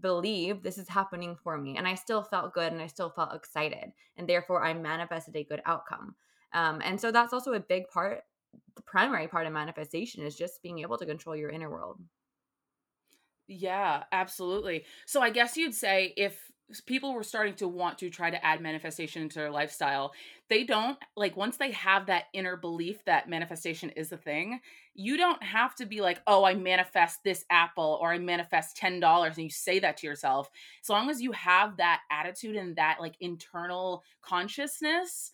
[0.00, 3.34] believe this is happening for me and I still felt good and I still felt
[3.34, 3.92] excited.
[4.16, 6.14] And therefore, I manifested a good outcome.
[6.52, 8.22] Um, and so that's also a big part,
[8.76, 12.00] the primary part of manifestation is just being able to control your inner world.
[13.48, 14.84] Yeah, absolutely.
[15.06, 16.50] So I guess you'd say if
[16.86, 20.12] people were starting to want to try to add manifestation into their lifestyle.
[20.48, 24.60] They don't like once they have that inner belief that manifestation is a thing
[24.96, 29.26] you don't have to be like oh i manifest this apple or i manifest $10
[29.26, 30.50] and you say that to yourself.
[30.82, 35.30] As long as you have that attitude and that like internal consciousness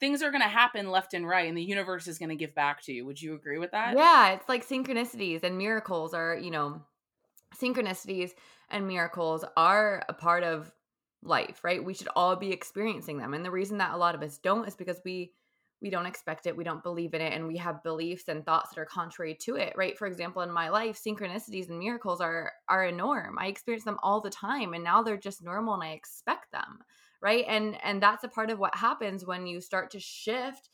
[0.00, 2.54] things are going to happen left and right and the universe is going to give
[2.54, 3.06] back to you.
[3.06, 3.94] Would you agree with that?
[3.96, 6.82] Yeah it's like synchronicities and miracles are you know
[7.60, 8.32] synchronicities
[8.70, 10.72] and miracles are a part of
[11.22, 11.82] life, right?
[11.82, 13.34] We should all be experiencing them.
[13.34, 15.32] And the reason that a lot of us don't is because we
[15.80, 18.70] we don't expect it, we don't believe in it, and we have beliefs and thoughts
[18.70, 19.98] that are contrary to it, right?
[19.98, 23.36] For example, in my life, synchronicities and miracles are are a norm.
[23.38, 26.78] I experience them all the time and now they're just normal and I expect them,
[27.20, 27.44] right?
[27.48, 30.70] And and that's a part of what happens when you start to shift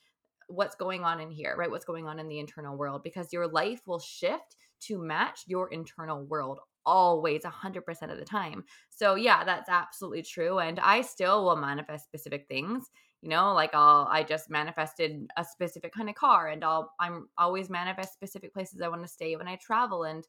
[0.49, 1.71] what's going on in here, right?
[1.71, 5.73] What's going on in the internal world because your life will shift to match your
[5.73, 8.65] internal world always 100% of the time.
[8.91, 12.91] So yeah, that's absolutely true and I still will manifest specific things.
[13.21, 17.29] You know, like I'll I just manifested a specific kind of car and I'll I'm
[17.37, 20.27] always manifest specific places I want to stay when I travel and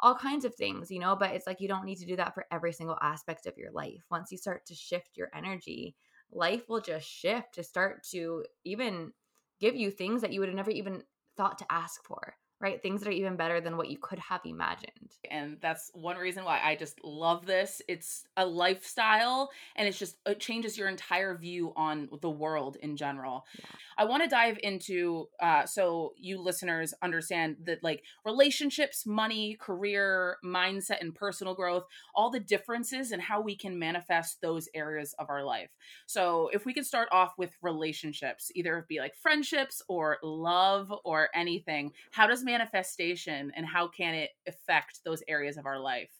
[0.00, 2.34] all kinds of things, you know, but it's like you don't need to do that
[2.34, 4.04] for every single aspect of your life.
[4.10, 5.96] Once you start to shift your energy,
[6.30, 9.12] life will just shift to start to even
[9.60, 11.04] give you things that you would have never even
[11.36, 12.80] thought to ask for right?
[12.80, 15.18] Things that are even better than what you could have imagined.
[15.30, 17.82] And that's one reason why I just love this.
[17.88, 22.96] It's a lifestyle and it's just, it changes your entire view on the world in
[22.96, 23.44] general.
[23.58, 23.66] Yeah.
[23.98, 30.38] I want to dive into, uh, so you listeners understand that like relationships, money, career,
[30.42, 35.28] mindset, and personal growth, all the differences and how we can manifest those areas of
[35.28, 35.68] our life.
[36.06, 40.92] So if we could start off with relationships, either it be like friendships or love
[41.04, 46.10] or anything, how does manifestation and how can it affect those areas of our life?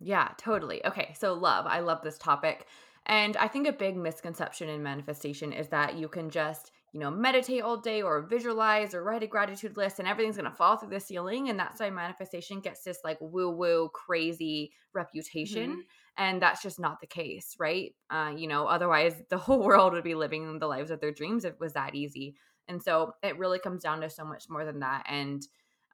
[0.00, 0.84] Yeah, totally.
[0.84, 1.66] Okay, so love.
[1.66, 2.66] I love this topic.
[3.06, 7.10] And I think a big misconception in manifestation is that you can just, you know,
[7.10, 10.76] meditate all day or visualize or write a gratitude list and everything's going to fall
[10.76, 11.48] through the ceiling.
[11.48, 15.70] And that's why manifestation gets this like woo woo crazy reputation.
[15.70, 15.80] Mm-hmm.
[16.18, 17.92] And that's just not the case, right?
[18.10, 21.44] Uh, you know, otherwise the whole world would be living the lives of their dreams
[21.44, 22.36] if it was that easy.
[22.68, 25.04] And so it really comes down to so much more than that.
[25.08, 25.42] And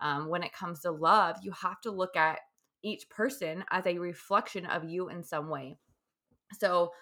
[0.00, 2.40] um, when it comes to love, you have to look at
[2.82, 5.76] each person as a reflection of you in some way.
[6.58, 6.92] So,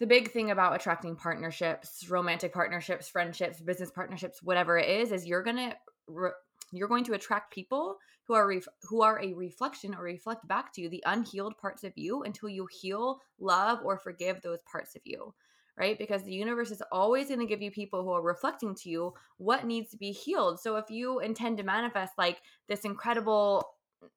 [0.00, 5.26] the big thing about attracting partnerships, romantic partnerships, friendships, business partnerships, whatever it is, is
[5.26, 5.74] you're gonna
[6.08, 6.30] re-
[6.72, 10.72] you're going to attract people who are ref- who are a reflection or reflect back
[10.72, 14.96] to you the unhealed parts of you until you heal, love, or forgive those parts
[14.96, 15.32] of you
[15.76, 15.98] right?
[15.98, 19.14] Because the universe is always going to give you people who are reflecting to you
[19.38, 20.60] what needs to be healed.
[20.60, 23.64] So if you intend to manifest like this incredible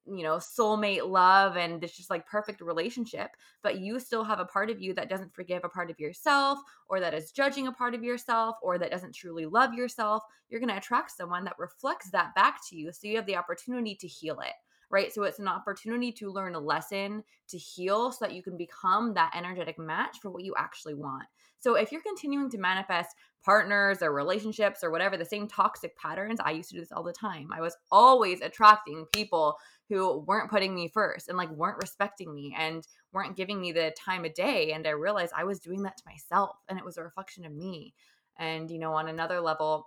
[0.06, 3.30] you know soulmate love and this just like perfect relationship
[3.62, 6.58] but you still have a part of you that doesn't forgive a part of yourself
[6.88, 10.60] or that is judging a part of yourself or that doesn't truly love yourself you're
[10.60, 13.94] going to attract someone that reflects that back to you so you have the opportunity
[13.94, 14.52] to heal it
[14.90, 15.12] right?
[15.12, 19.14] So it's an opportunity to learn a lesson, to heal, so that you can become
[19.14, 21.24] that energetic match for what you actually want.
[21.60, 26.38] So if you're continuing to manifest partners or relationships or whatever, the same toxic patterns,
[26.42, 27.48] I used to do this all the time.
[27.52, 29.56] I was always attracting people
[29.88, 33.94] who weren't putting me first and like weren't respecting me and weren't giving me the
[33.98, 34.72] time of day.
[34.72, 37.52] And I realized I was doing that to myself and it was a reflection of
[37.52, 37.94] me.
[38.38, 39.86] And, you know, on another level,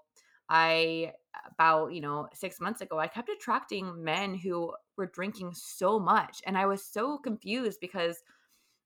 [0.52, 1.14] I,
[1.50, 6.42] about, you know, six months ago, I kept attracting men who were drinking so much.
[6.46, 8.22] And I was so confused because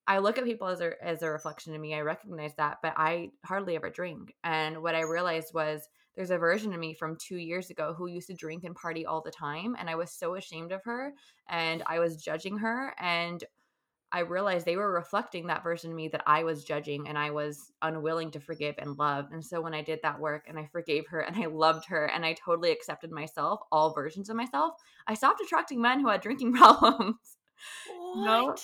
[0.07, 1.95] I look at people as a, as a reflection of me.
[1.95, 4.35] I recognize that, but I hardly ever drink.
[4.43, 8.05] And what I realized was there's a version of me from two years ago who
[8.05, 9.75] used to drink and party all the time.
[9.79, 11.13] And I was so ashamed of her
[11.49, 12.93] and I was judging her.
[12.99, 13.43] And
[14.15, 17.31] I realized they were reflecting that version of me that I was judging and I
[17.31, 19.27] was unwilling to forgive and love.
[19.33, 22.05] And so when I did that work and I forgave her and I loved her
[22.05, 24.75] and I totally accepted myself, all versions of myself,
[25.05, 27.17] I stopped attracting men who had drinking problems.
[27.89, 28.63] What?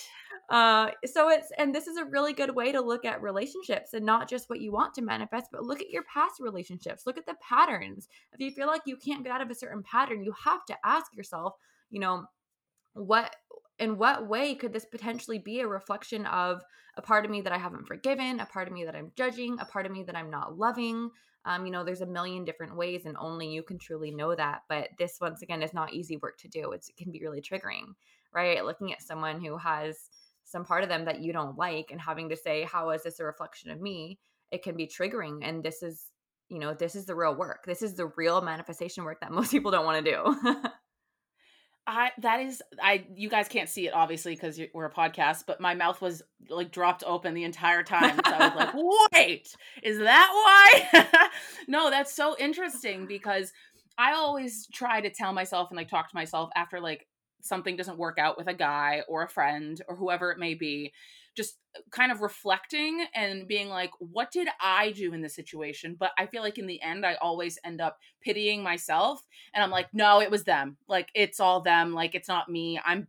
[0.50, 0.56] No.
[0.58, 4.06] Uh, so it's and this is a really good way to look at relationships and
[4.06, 7.04] not just what you want to manifest, but look at your past relationships.
[7.06, 8.08] Look at the patterns.
[8.32, 10.78] If you feel like you can't get out of a certain pattern, you have to
[10.86, 11.56] ask yourself,
[11.90, 12.24] you know,
[12.94, 13.36] what
[13.82, 16.62] in what way could this potentially be a reflection of
[16.96, 19.60] a part of me that I haven't forgiven, a part of me that I'm judging,
[19.60, 21.10] a part of me that I'm not loving?
[21.46, 24.62] Um, you know, there's a million different ways, and only you can truly know that.
[24.70, 26.74] But this, once again, is not easy work to do.
[26.74, 27.96] It's, it can be really triggering,
[28.32, 28.63] right?
[28.63, 29.98] Looking at someone who has
[30.44, 33.20] some part of them that you don't like and having to say, How is this
[33.20, 34.20] a reflection of me?
[34.52, 35.39] It can be triggering.
[35.41, 36.06] And this is,
[36.50, 37.63] you know, this is the real work.
[37.65, 40.54] This is the real manifestation work that most people don't want to do.
[41.88, 45.60] I that is I you guys can't see it obviously because we're a podcast, but
[45.60, 48.20] my mouth was like dropped open the entire time.
[48.26, 48.74] So I was like,
[49.13, 50.30] "Wait, is that
[50.91, 51.30] why?"
[51.67, 53.52] no, that's so interesting because
[53.98, 57.08] I always try to tell myself and like talk to myself after like
[57.41, 60.94] something doesn't work out with a guy or a friend or whoever it may be
[61.36, 61.58] just
[61.91, 65.96] kind of reflecting and being like, what did I do in this situation?
[65.98, 69.26] But I feel like in the end, I always end up pitying myself.
[69.54, 70.78] And I'm like, no, it was them.
[70.88, 71.94] Like, it's all them.
[71.94, 72.80] Like, it's not me.
[72.84, 73.08] I'm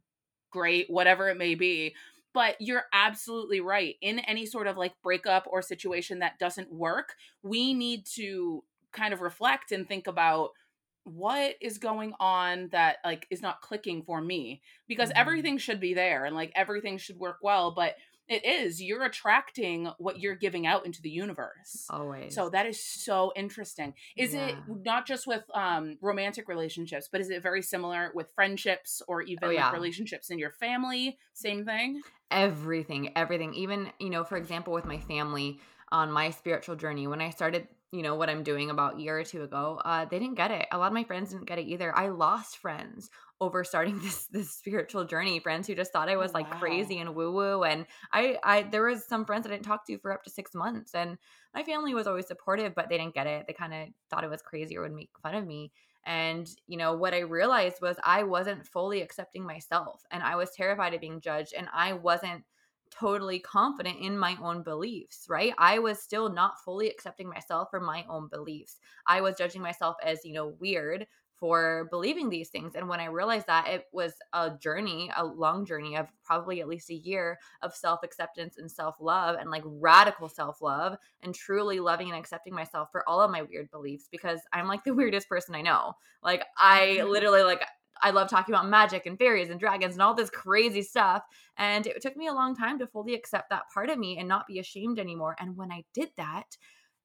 [0.50, 1.94] great, whatever it may be.
[2.34, 3.96] But you're absolutely right.
[4.00, 9.12] In any sort of like breakup or situation that doesn't work, we need to kind
[9.12, 10.50] of reflect and think about
[11.04, 15.18] what is going on that like is not clicking for me because mm-hmm.
[15.20, 17.96] everything should be there and like everything should work well but
[18.28, 18.82] it is.
[18.82, 21.86] You're attracting what you're giving out into the universe.
[21.90, 22.34] Always.
[22.34, 23.94] So that is so interesting.
[24.16, 24.48] Is yeah.
[24.48, 29.22] it not just with um romantic relationships, but is it very similar with friendships or
[29.22, 29.66] even oh, yeah.
[29.66, 31.18] like relationships in your family?
[31.34, 32.00] Same thing?
[32.30, 33.54] Everything, everything.
[33.54, 37.68] Even, you know, for example, with my family on my spiritual journey, when I started
[37.92, 40.50] you know what i'm doing about a year or two ago uh, they didn't get
[40.50, 40.66] it.
[40.72, 41.96] A lot of my friends didn't get it either.
[41.96, 46.30] I lost friends over starting this this spiritual journey friends who just thought i was
[46.30, 46.58] oh, like wow.
[46.58, 49.98] crazy and woo woo and i i there was some friends i didn't talk to
[49.98, 51.18] for up to six months and
[51.54, 53.44] my family was always supportive but they didn't get it.
[53.46, 55.72] They kind of thought it was crazy or would make fun of me
[56.04, 60.50] and you know what i realized was i wasn't fully accepting myself and i was
[60.50, 62.42] terrified of being judged and i wasn't
[62.98, 65.54] totally confident in my own beliefs, right?
[65.58, 68.78] I was still not fully accepting myself for my own beliefs.
[69.06, 71.06] I was judging myself as, you know, weird
[71.42, 72.76] for believing these things.
[72.76, 76.68] And when I realized that, it was a journey, a long journey of probably at
[76.68, 81.34] least a year of self acceptance and self love and like radical self love and
[81.34, 84.94] truly loving and accepting myself for all of my weird beliefs because I'm like the
[84.94, 85.94] weirdest person I know.
[86.22, 87.10] Like, I mm-hmm.
[87.10, 87.64] literally, like,
[88.02, 91.22] I love talking about magic and fairies and dragons and all this crazy stuff.
[91.56, 94.28] And it took me a long time to fully accept that part of me and
[94.28, 95.36] not be ashamed anymore.
[95.38, 96.56] And when I did that,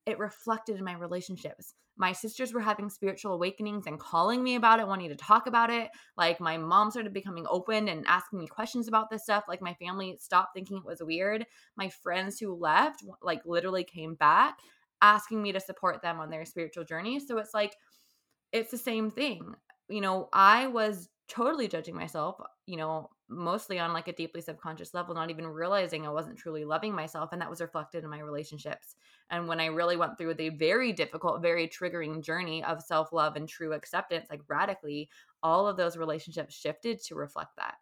[0.06, 1.76] it reflected in my relationships.
[2.00, 5.70] My sisters were having spiritual awakenings and calling me about it, wanting to talk about
[5.70, 5.90] it.
[6.16, 9.46] Like my mom started becoming open and asking me questions about this stuff.
[9.48, 11.46] Like my family stopped thinking it was weird.
[11.76, 14.60] My friends who left, like literally came back
[15.02, 17.20] asking me to support them on their spiritual journey.
[17.20, 17.76] So it's like,
[18.52, 19.56] it's the same thing
[19.90, 24.94] you know, I was totally judging myself, you know, mostly on like a deeply subconscious
[24.94, 27.32] level, not even realizing I wasn't truly loving myself.
[27.34, 28.96] And that was reflected in my relationships.
[29.30, 33.36] And when I really went through the very difficult, very triggering journey of self love
[33.36, 35.10] and true acceptance, like radically,
[35.44, 37.76] all of those relationships shifted to reflect that.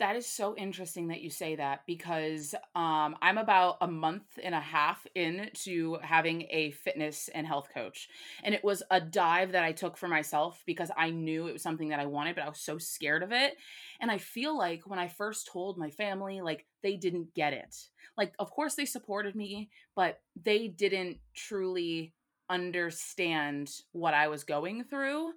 [0.00, 4.54] That is so interesting that you say that because um, I'm about a month and
[4.54, 8.08] a half into having a fitness and health coach.
[8.42, 11.62] And it was a dive that I took for myself because I knew it was
[11.62, 13.58] something that I wanted, but I was so scared of it.
[14.00, 17.76] And I feel like when I first told my family, like they didn't get it.
[18.16, 22.14] Like, of course, they supported me, but they didn't truly
[22.48, 25.32] understand what I was going through.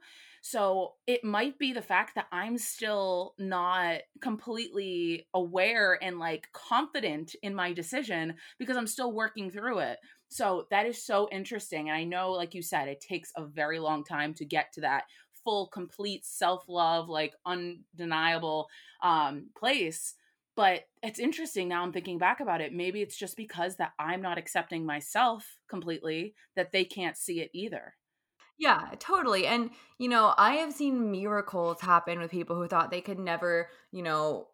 [0.46, 7.34] So it might be the fact that I'm still not completely aware and like confident
[7.42, 10.00] in my decision because I'm still working through it.
[10.28, 11.88] So that is so interesting.
[11.88, 14.82] And I know, like you said, it takes a very long time to get to
[14.82, 15.06] that
[15.46, 18.68] full, complete self love, like undeniable
[19.02, 20.14] um, place
[20.56, 24.22] but it's interesting now i'm thinking back about it maybe it's just because that i'm
[24.22, 27.96] not accepting myself completely that they can't see it either
[28.64, 29.46] yeah, totally.
[29.46, 33.70] And, you know, I have seen miracles happen with people who thought they could never,
[33.92, 34.48] you know,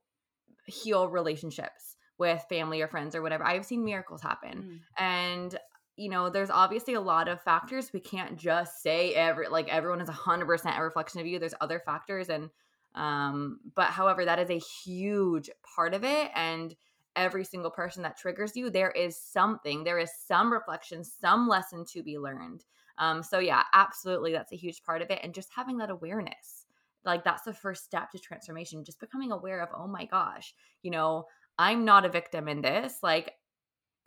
[0.66, 3.46] heal relationships with family or friends or whatever.
[3.46, 4.56] I've seen miracles happen.
[4.58, 4.80] Mm.
[4.98, 5.60] And,
[5.96, 7.94] you know, there's obviously a lot of factors.
[7.94, 11.40] We can't just say every, like, everyone is 100% a reflection of you.
[11.40, 12.30] There's other factors.
[12.30, 12.50] And
[12.96, 16.32] Um, but however, that is a huge part of it.
[16.36, 16.76] And
[17.16, 21.86] every single person that triggers you, there is something, there is some reflection, some lesson
[21.94, 22.66] to be learned.
[23.00, 25.20] Um, so yeah, absolutely, that's a huge part of it.
[25.24, 26.68] And just having that awareness,
[27.06, 28.84] like that's the first step to transformation.
[28.84, 31.26] Just becoming aware of, oh my gosh, you know,
[31.58, 33.00] I'm not a victim in this.
[33.02, 33.34] Like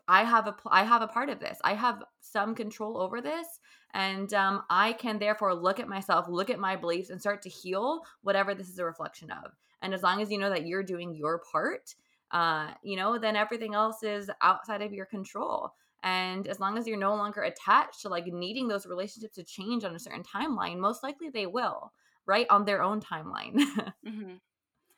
[0.09, 1.59] I have a I have a part of this.
[1.65, 3.47] I have some control over this,
[3.95, 7.49] and um, I can therefore look at myself, look at my beliefs, and start to
[7.49, 9.53] heal whatever this is a reflection of.
[9.81, 11.95] And as long as you know that you're doing your part,
[12.31, 15.73] uh, you know, then everything else is outside of your control.
[16.03, 19.85] And as long as you're no longer attached to like needing those relationships to change
[19.85, 21.93] on a certain timeline, most likely they will,
[22.27, 22.47] right?
[22.51, 23.55] On their own timeline.
[24.07, 24.35] mm-hmm.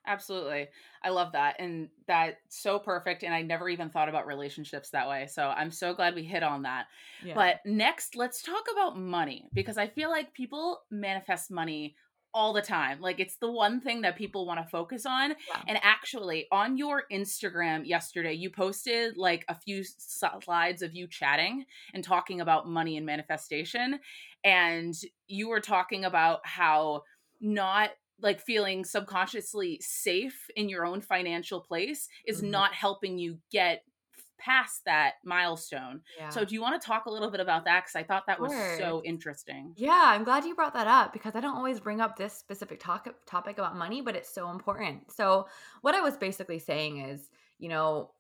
[0.07, 0.68] Absolutely.
[1.02, 1.57] I love that.
[1.59, 3.22] And that's so perfect.
[3.22, 5.26] And I never even thought about relationships that way.
[5.26, 6.86] So I'm so glad we hit on that.
[7.24, 7.34] Yeah.
[7.34, 11.96] But next, let's talk about money because I feel like people manifest money
[12.35, 13.01] all the time.
[13.01, 15.35] Like it's the one thing that people want to focus on.
[15.68, 21.64] And actually, on your Instagram yesterday, you posted like a few slides of you chatting
[21.95, 24.01] and talking about money and manifestation.
[24.43, 24.95] And
[25.28, 27.03] you were talking about how
[27.41, 32.51] not like feeling subconsciously safe in your own financial place is mm-hmm.
[32.51, 33.82] not helping you get
[34.39, 36.01] past that milestone.
[36.18, 36.28] Yeah.
[36.30, 38.41] So do you want to talk a little bit about that cuz I thought that
[38.41, 39.72] was so interesting.
[39.76, 42.80] Yeah, I'm glad you brought that up because I don't always bring up this specific
[42.80, 45.11] talk, topic about money, but it's so important.
[45.12, 45.49] So
[45.82, 48.12] what I was basically saying is, you know,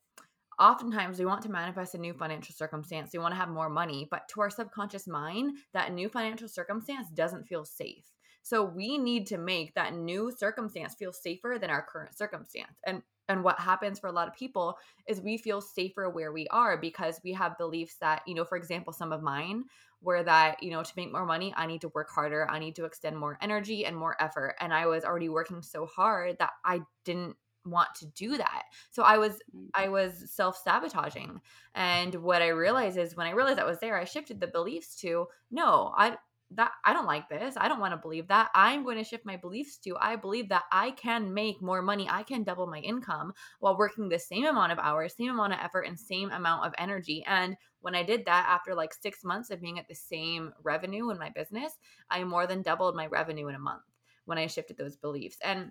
[0.58, 3.12] oftentimes we want to manifest a new financial circumstance.
[3.12, 7.08] We want to have more money, but to our subconscious mind, that new financial circumstance
[7.10, 8.04] doesn't feel safe.
[8.42, 12.78] So we need to make that new circumstance feel safer than our current circumstance.
[12.86, 16.46] And and what happens for a lot of people is we feel safer where we
[16.48, 19.64] are because we have beliefs that, you know, for example, some of mine
[20.02, 22.76] were that, you know, to make more money, I need to work harder, I need
[22.76, 24.56] to extend more energy and more effort.
[24.60, 28.64] And I was already working so hard that I didn't want to do that.
[28.90, 29.68] So I was mm.
[29.74, 31.40] I was self-sabotaging.
[31.74, 34.96] And what I realized is when I realized that was there, I shifted the beliefs
[34.96, 36.16] to no, I
[36.52, 37.54] that I don't like this.
[37.56, 38.50] I don't want to believe that.
[38.54, 42.06] I'm going to shift my beliefs to I believe that I can make more money.
[42.08, 45.58] I can double my income while working the same amount of hours, same amount of
[45.62, 47.24] effort, and same amount of energy.
[47.26, 51.10] And when I did that after like six months of being at the same revenue
[51.10, 51.72] in my business,
[52.10, 53.82] I more than doubled my revenue in a month
[54.24, 55.38] when I shifted those beliefs.
[55.42, 55.70] And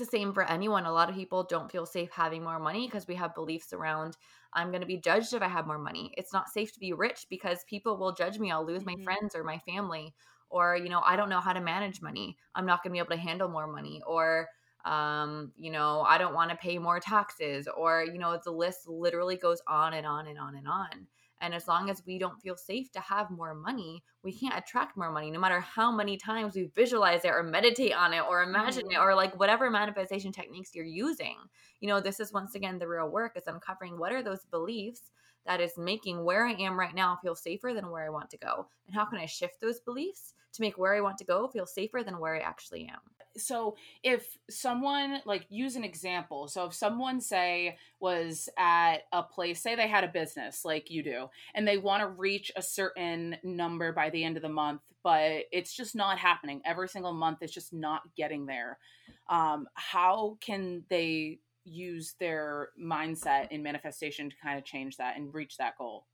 [0.00, 0.84] it's the same for anyone.
[0.84, 4.16] A lot of people don't feel safe having more money because we have beliefs around
[4.52, 6.12] I'm going to be judged if I have more money.
[6.16, 8.50] It's not safe to be rich because people will judge me.
[8.50, 8.98] I'll lose mm-hmm.
[8.98, 10.14] my friends or my family.
[10.48, 12.36] Or, you know, I don't know how to manage money.
[12.54, 14.00] I'm not going to be able to handle more money.
[14.06, 14.48] Or,
[14.84, 17.68] um, you know, I don't want to pay more taxes.
[17.76, 21.06] Or, you know, the list literally goes on and on and on and on.
[21.40, 24.96] And as long as we don't feel safe to have more money, we can't attract
[24.96, 28.42] more money, no matter how many times we visualize it or meditate on it or
[28.42, 28.96] imagine mm-hmm.
[28.96, 31.36] it or like whatever manifestation techniques you're using.
[31.80, 35.10] You know, this is once again the real work is uncovering what are those beliefs
[35.46, 38.38] that is making where I am right now feel safer than where I want to
[38.38, 38.66] go.
[38.86, 41.66] And how can I shift those beliefs to make where I want to go feel
[41.66, 43.00] safer than where I actually am?
[43.36, 46.48] So if someone like use an example.
[46.48, 51.02] So if someone say was at a place say they had a business like you
[51.02, 54.80] do and they want to reach a certain number by the end of the month
[55.02, 56.60] but it's just not happening.
[56.64, 58.78] Every single month it's just not getting there.
[59.28, 65.32] Um, how can they use their mindset in manifestation to kind of change that and
[65.34, 66.06] reach that goal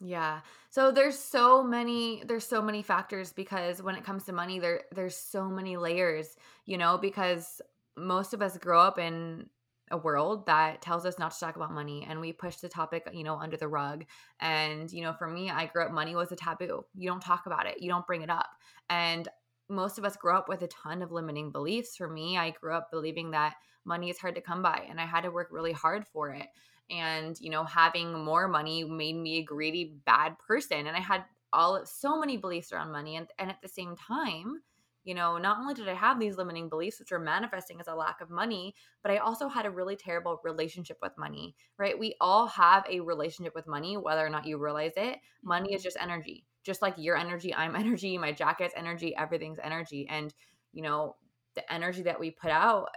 [0.00, 0.40] yeah.
[0.70, 4.82] So there's so many there's so many factors because when it comes to money there
[4.92, 6.36] there's so many layers,
[6.66, 7.60] you know, because
[7.96, 9.48] most of us grow up in
[9.90, 13.08] a world that tells us not to talk about money and we push the topic,
[13.12, 14.04] you know, under the rug.
[14.40, 16.84] And you know, for me, I grew up money was a taboo.
[16.96, 17.80] You don't talk about it.
[17.80, 18.48] You don't bring it up.
[18.90, 19.28] And
[19.68, 21.96] most of us grow up with a ton of limiting beliefs.
[21.96, 25.06] For me, I grew up believing that money is hard to come by and I
[25.06, 26.46] had to work really hard for it
[26.90, 31.24] and you know having more money made me a greedy bad person and i had
[31.52, 34.60] all so many beliefs around money and, and at the same time
[35.04, 37.94] you know not only did i have these limiting beliefs which were manifesting as a
[37.94, 42.14] lack of money but i also had a really terrible relationship with money right we
[42.20, 45.86] all have a relationship with money whether or not you realize it money is mm-hmm.
[45.86, 50.34] just energy just like your energy i'm energy my jacket's energy everything's energy and
[50.72, 51.14] you know
[51.54, 52.88] the energy that we put out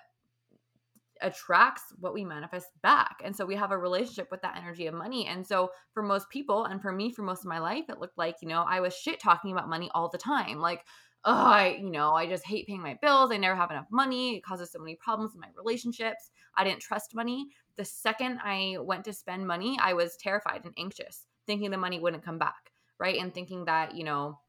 [1.21, 3.17] attracts what we manifest back.
[3.23, 5.27] And so we have a relationship with that energy of money.
[5.27, 8.17] And so for most people, and for me for most of my life, it looked
[8.17, 10.59] like, you know, I was shit talking about money all the time.
[10.59, 10.83] Like,
[11.25, 13.31] oh, I, you know, I just hate paying my bills.
[13.31, 14.37] I never have enough money.
[14.37, 16.31] It causes so many problems in my relationships.
[16.55, 17.47] I didn't trust money.
[17.77, 21.99] The second I went to spend money, I was terrified and anxious, thinking the money
[21.99, 22.71] wouldn't come back.
[22.99, 23.19] Right.
[23.19, 24.39] And thinking that, you know,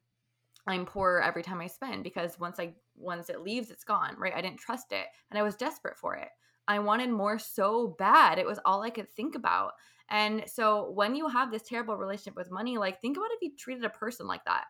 [0.67, 4.33] I'm poor every time I spend because once I once it leaves, it's gone, right?
[4.35, 6.29] I didn't trust it and I was desperate for it.
[6.69, 8.37] I wanted more so bad.
[8.37, 9.71] It was all I could think about.
[10.09, 13.51] And so when you have this terrible relationship with money, like think about if you
[13.57, 14.65] treated a person like that.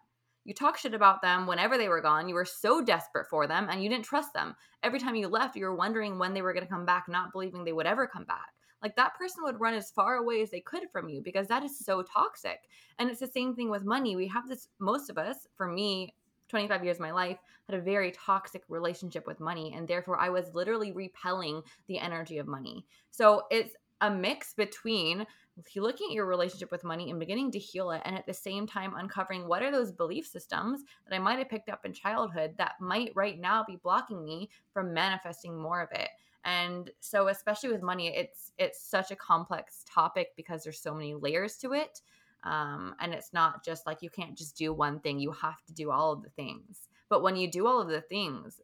[0.45, 2.29] You talk shit about them whenever they were gone.
[2.29, 4.55] You were so desperate for them and you didn't trust them.
[4.81, 7.33] Every time you left, you were wondering when they were going to come back, not
[7.33, 8.47] believing they would ever come back.
[8.81, 11.63] Like that person would run as far away as they could from you because that
[11.63, 12.59] is so toxic.
[12.97, 14.15] And it's the same thing with money.
[14.15, 16.15] We have this, most of us, for me,
[16.49, 17.37] 25 years of my life
[17.69, 22.37] had a very toxic relationship with money and therefore I was literally repelling the energy
[22.37, 22.85] of money.
[23.11, 25.25] So it's a mix between
[25.75, 28.65] looking at your relationship with money and beginning to heal it and at the same
[28.65, 32.55] time uncovering what are those belief systems that I might have picked up in childhood
[32.57, 36.09] that might right now be blocking me from manifesting more of it.
[36.45, 41.13] And so especially with money it's it's such a complex topic because there's so many
[41.13, 42.01] layers to it
[42.43, 45.73] um, and it's not just like you can't just do one thing, you have to
[45.73, 46.87] do all of the things.
[47.09, 48.61] But when you do all of the things,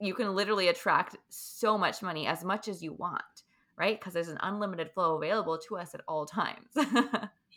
[0.00, 3.22] you can literally attract so much money as much as you want,
[3.78, 3.98] right?
[3.98, 6.68] Because there's an unlimited flow available to us at all times.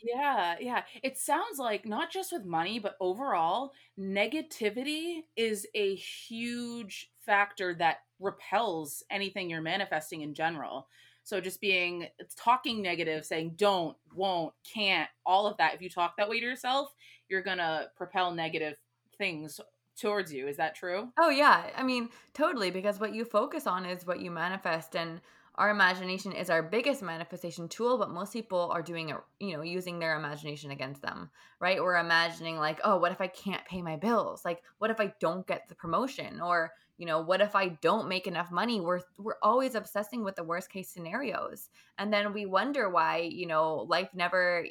[0.02, 0.82] yeah, yeah.
[1.02, 7.98] It sounds like not just with money, but overall, negativity is a huge factor that
[8.18, 10.88] repels anything you're manifesting in general.
[11.22, 12.06] So just being
[12.36, 15.74] talking negative, saying don't, won't, can't, all of that.
[15.74, 16.88] If you talk that way to yourself,
[17.28, 18.76] you're gonna propel negative
[19.18, 19.60] things
[20.00, 20.48] towards you.
[20.48, 21.08] Is that true?
[21.18, 21.66] Oh yeah.
[21.76, 25.20] I mean, totally, because what you focus on is what you manifest and
[25.56, 29.62] our imagination is our biggest manifestation tool, but most people are doing it, you know,
[29.62, 31.28] using their imagination against them,
[31.60, 31.82] right?
[31.82, 34.42] We're imagining like, oh, what if I can't pay my bills?
[34.42, 36.40] Like, what if I don't get the promotion?
[36.40, 38.78] Or, you know what if i don't make enough money?
[38.78, 41.70] We're we're always obsessing with the worst case scenarios.
[41.96, 44.66] And then we wonder why you know life never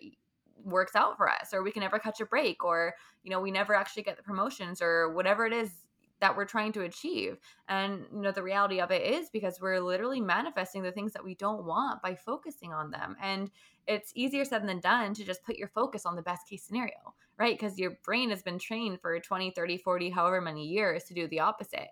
[0.64, 3.50] works out for us or we can never catch a break or you know we
[3.50, 5.72] never actually get the promotions or whatever it is
[6.20, 7.40] that we're trying to achieve.
[7.68, 11.26] And you know the reality of it is because we're literally manifesting the things that
[11.26, 13.16] we don't want by focusing on them.
[13.20, 13.50] And
[13.88, 17.16] it's easier said than done to just put your focus on the best case scenario
[17.40, 17.58] right?
[17.58, 21.28] Because your brain has been trained for 20 30 40 however many years to do
[21.28, 21.88] the opposite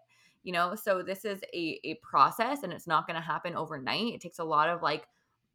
[0.47, 4.13] you know so this is a, a process and it's not going to happen overnight.
[4.13, 5.05] It takes a lot of like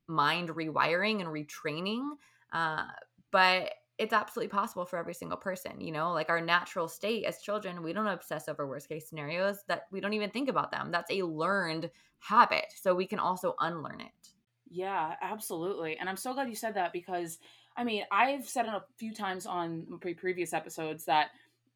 [0.07, 2.11] mind rewiring and retraining
[2.53, 2.85] uh,
[3.31, 6.13] but it's absolutely possible for every single person you know?
[6.13, 10.01] Like our natural state as children we don't obsess over worst case scenarios that we
[10.01, 10.91] don't even think about them.
[10.91, 14.29] That's a learned habit so we can also unlearn it.
[14.71, 17.39] Yeah absolutely and i'm so glad you said that because
[17.77, 19.87] i mean i've said it a few times on
[20.17, 21.31] previous episodes that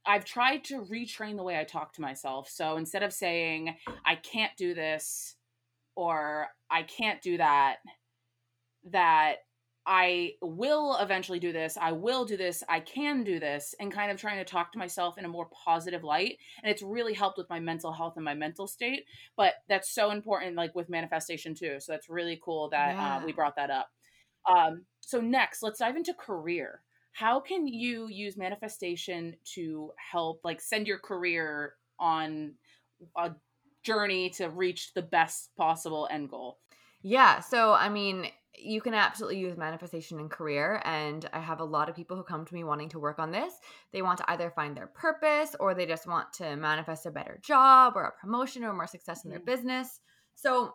[0.07, 2.49] I've tried to retrain the way I talk to myself.
[2.49, 5.37] So instead of saying, I can't do this
[5.97, 7.77] or I can't do that,
[8.91, 9.37] that
[9.87, 14.11] I will eventually do this, I will do this, I can do this, and kind
[14.11, 16.39] of trying to talk to myself in a more positive light.
[16.63, 19.05] And it's really helped with my mental health and my mental state.
[19.37, 21.77] But that's so important, like with manifestation too.
[21.79, 23.17] So that's really cool that yeah.
[23.17, 23.89] uh, we brought that up.
[24.49, 26.83] Um, so, next, let's dive into career
[27.17, 32.53] how can you use manifestation to help like send your career on
[33.17, 33.31] a
[33.83, 36.59] journey to reach the best possible end goal?
[37.03, 38.27] Yeah so i mean
[38.59, 42.23] you can absolutely use manifestation in career and i have a lot of people who
[42.23, 43.55] come to me wanting to work on this.
[43.93, 47.39] They want to either find their purpose or they just want to manifest a better
[47.43, 49.47] job or a promotion or more success in their mm-hmm.
[49.47, 50.01] business.
[50.35, 50.75] So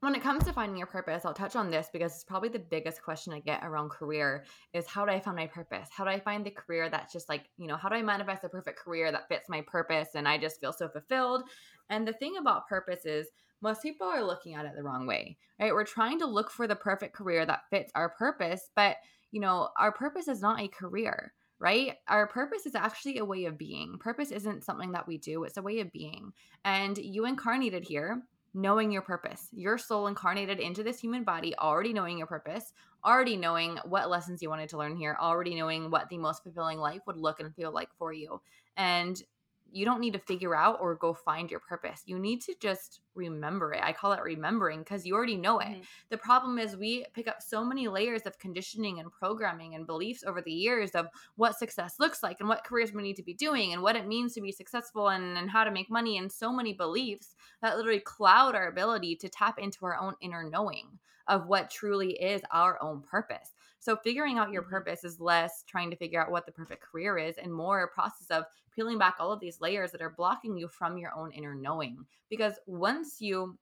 [0.00, 2.60] when it comes to finding your purpose, I'll touch on this because it's probably the
[2.60, 5.88] biggest question I get around career is how do I find my purpose?
[5.90, 8.44] How do I find the career that's just like, you know, how do I manifest
[8.44, 11.44] a perfect career that fits my purpose and I just feel so fulfilled?
[11.90, 13.28] And the thing about purpose is
[13.60, 15.74] most people are looking at it the wrong way, right?
[15.74, 18.98] We're trying to look for the perfect career that fits our purpose, but,
[19.32, 21.96] you know, our purpose is not a career right?
[22.06, 23.98] Our purpose is actually a way of being.
[23.98, 26.32] Purpose isn't something that we do, it's a way of being.
[26.64, 28.22] And you incarnated here
[28.54, 29.48] knowing your purpose.
[29.52, 32.72] Your soul incarnated into this human body, already knowing your purpose,
[33.04, 36.78] already knowing what lessons you wanted to learn here, already knowing what the most fulfilling
[36.78, 38.40] life would look and feel like for you.
[38.76, 39.22] And
[39.70, 42.02] you don't need to figure out or go find your purpose.
[42.06, 43.82] You need to just remember it.
[43.82, 45.66] I call it remembering because you already know it.
[45.66, 45.82] Mm-hmm.
[46.10, 50.24] The problem is we pick up so many layers of conditioning and programming and beliefs
[50.26, 53.34] over the years of what success looks like and what careers we need to be
[53.34, 56.30] doing and what it means to be successful and, and how to make money and
[56.30, 60.98] so many beliefs that literally cloud our ability to tap into our own inner knowing
[61.28, 63.52] of what truly is our own purpose.
[63.78, 64.70] So figuring out your mm-hmm.
[64.70, 67.88] purpose is less trying to figure out what the perfect career is and more a
[67.88, 71.32] process of peeling back all of these layers that are blocking you from your own
[71.32, 72.04] inner knowing.
[72.30, 73.58] Because once you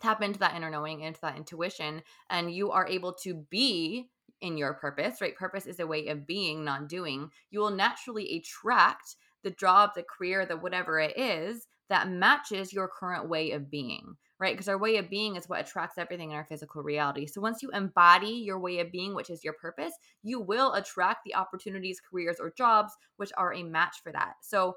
[0.00, 4.08] tap into that inner knowing, into that intuition, and you are able to be
[4.40, 5.36] in your purpose, right?
[5.36, 7.30] Purpose is a way of being, not doing.
[7.50, 12.88] You will naturally attract the job, the career, the whatever it is that matches your
[12.88, 14.54] current way of being right?
[14.54, 17.26] Because our way of being is what attracts everything in our physical reality.
[17.26, 19.92] So once you embody your way of being, which is your purpose,
[20.24, 24.34] you will attract the opportunities, careers, or jobs which are a match for that.
[24.42, 24.74] So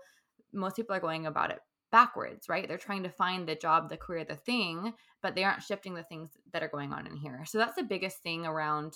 [0.53, 1.59] most people are going about it
[1.91, 2.67] backwards, right?
[2.67, 4.93] They're trying to find the job, the career, the thing,
[5.23, 7.43] but they aren't shifting the things that are going on in here.
[7.47, 8.93] So that's the biggest thing around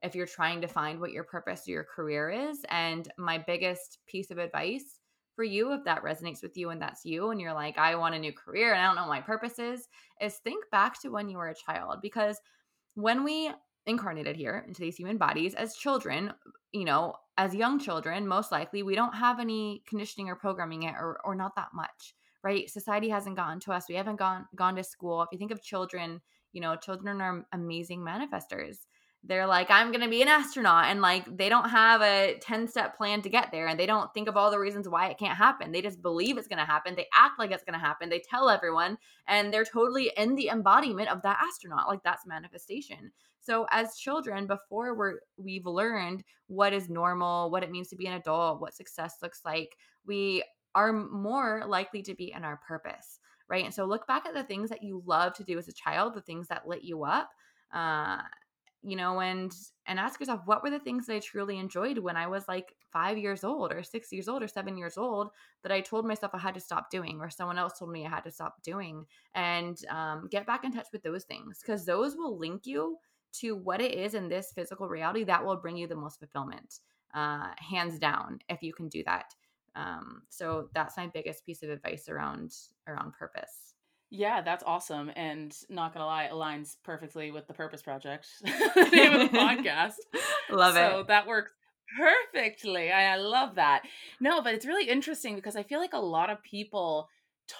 [0.00, 2.64] if you're trying to find what your purpose or your career is.
[2.70, 5.00] And my biggest piece of advice
[5.34, 8.14] for you if that resonates with you and that's you and you're like i want
[8.14, 9.88] a new career and i don't know my purpose is
[10.20, 12.40] is think back to when you were a child because
[12.94, 13.50] when we
[13.86, 16.32] incarnated here into these human bodies as children
[16.72, 20.94] you know as young children most likely we don't have any conditioning or programming yet
[20.94, 22.68] or, or not that much right?
[22.68, 23.88] Society hasn't gotten to us.
[23.88, 25.22] We haven't gone gone to school.
[25.22, 26.20] If you think of children
[26.54, 28.86] you know children are amazing manifestors
[29.26, 32.68] they're like i'm going to be an astronaut and like they don't have a 10
[32.68, 35.18] step plan to get there and they don't think of all the reasons why it
[35.18, 35.72] can't happen.
[35.72, 36.94] They just believe it's going to happen.
[36.94, 38.08] They act like it's going to happen.
[38.08, 41.88] They tell everyone and they're totally in the embodiment of that astronaut.
[41.88, 43.12] Like that's manifestation.
[43.40, 48.06] So as children before we're we've learned what is normal what it means to be
[48.06, 50.42] an adult what success looks like we
[50.74, 53.66] are more likely to be in our purpose right?
[53.66, 56.14] And so look back at the things that you love to do as a child
[56.14, 57.28] the things that lit you up
[57.74, 58.18] uh,
[58.84, 59.52] you know and
[59.86, 62.74] and ask yourself what were the things that i truly enjoyed when i was like
[62.92, 65.30] five years old or six years old or seven years old
[65.62, 68.08] that i told myself i had to stop doing or someone else told me i
[68.08, 69.04] had to stop doing
[69.34, 72.96] and um, get back in touch with those things because those will link you
[73.32, 76.80] to what it is in this physical reality that will bring you the most fulfillment
[77.14, 79.34] uh, hands down if you can do that.
[79.76, 82.54] Um, so that's my biggest piece of advice around
[82.86, 83.73] around purpose
[84.14, 85.10] yeah, that's awesome.
[85.16, 89.94] And not gonna lie, aligns perfectly with the Purpose Project, the name of the podcast.
[90.50, 90.90] Love so it.
[90.90, 91.52] So that works
[91.98, 92.92] perfectly.
[92.92, 93.82] I, I love that.
[94.20, 97.08] No, but it's really interesting because I feel like a lot of people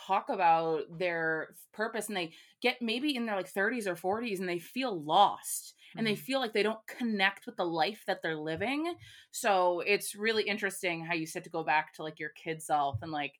[0.06, 2.32] talk about their purpose and they
[2.62, 6.22] get maybe in their like 30s or 40s and they feel lost and they mm-hmm.
[6.22, 8.94] feel like they don't connect with the life that they're living.
[9.30, 12.98] So it's really interesting how you said to go back to like your kid self
[13.02, 13.34] and like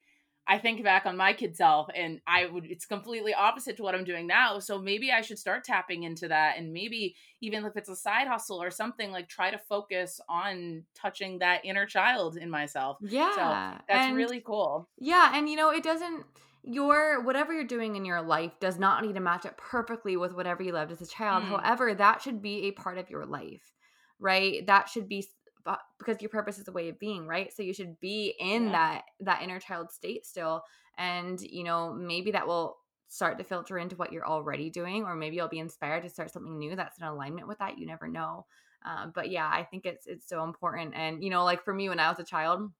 [0.47, 3.95] I think back on my kid self and I would it's completely opposite to what
[3.95, 4.59] I'm doing now.
[4.59, 8.29] So maybe I should start tapping into that and maybe even if it's a side
[8.29, 12.99] hustle or something like try to focus on touching that inner child in myself.
[13.01, 13.31] Yeah.
[13.31, 14.89] So that's and, really cool.
[14.99, 16.25] Yeah, and you know, it doesn't
[16.63, 20.35] your whatever you're doing in your life does not need to match up perfectly with
[20.35, 21.45] whatever you loved as a child.
[21.45, 21.49] Mm.
[21.49, 23.73] However, that should be a part of your life.
[24.21, 24.67] Right?
[24.67, 25.27] That should be
[25.99, 28.73] because your purpose is a way of being right so you should be in yeah.
[28.73, 30.63] that that inner child state still
[30.99, 32.77] and you know maybe that will
[33.09, 36.31] start to filter into what you're already doing or maybe you'll be inspired to start
[36.31, 38.45] something new that's in alignment with that you never know
[38.85, 41.89] um, but yeah i think it's it's so important and you know like for me
[41.89, 42.71] when i was a child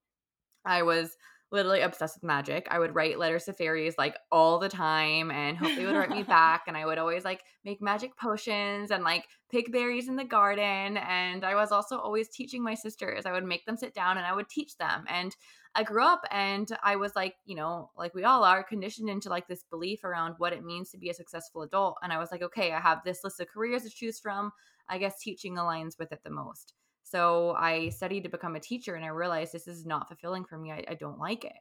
[0.65, 1.17] i was
[1.55, 2.67] literally obsessed with magic.
[2.71, 6.11] I would write letters to fairies like all the time and hope they would write
[6.11, 6.65] me back.
[6.67, 10.99] And I would always like make magic potions and like pick berries in the garden.
[10.99, 13.25] And I was also always teaching my sisters.
[13.25, 15.05] I would make them sit down and I would teach them.
[15.09, 15.35] And
[15.75, 19.29] I grew up and I was like, you know, like we all are conditioned into
[19.29, 21.97] like this belief around what it means to be a successful adult.
[22.03, 24.53] And I was like, okay, I have this list of careers to choose from.
[24.89, 26.75] I guess teaching aligns with it the most.
[27.15, 30.59] So I studied to become a teacher and I realized this is not fulfilling for
[30.59, 30.73] me.
[30.73, 31.53] I, I don't like it,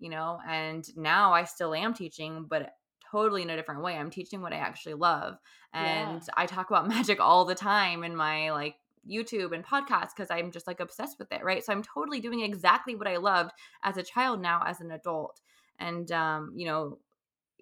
[0.00, 2.72] you know, and now I still am teaching, but
[3.08, 3.96] totally in a different way.
[3.96, 5.36] I'm teaching what I actually love.
[5.72, 6.34] And yeah.
[6.36, 8.74] I talk about magic all the time in my like
[9.08, 11.64] YouTube and podcasts because I'm just like obsessed with it, right?
[11.64, 13.52] So I'm totally doing exactly what I loved
[13.84, 15.40] as a child now as an adult.
[15.78, 16.98] And um, you know,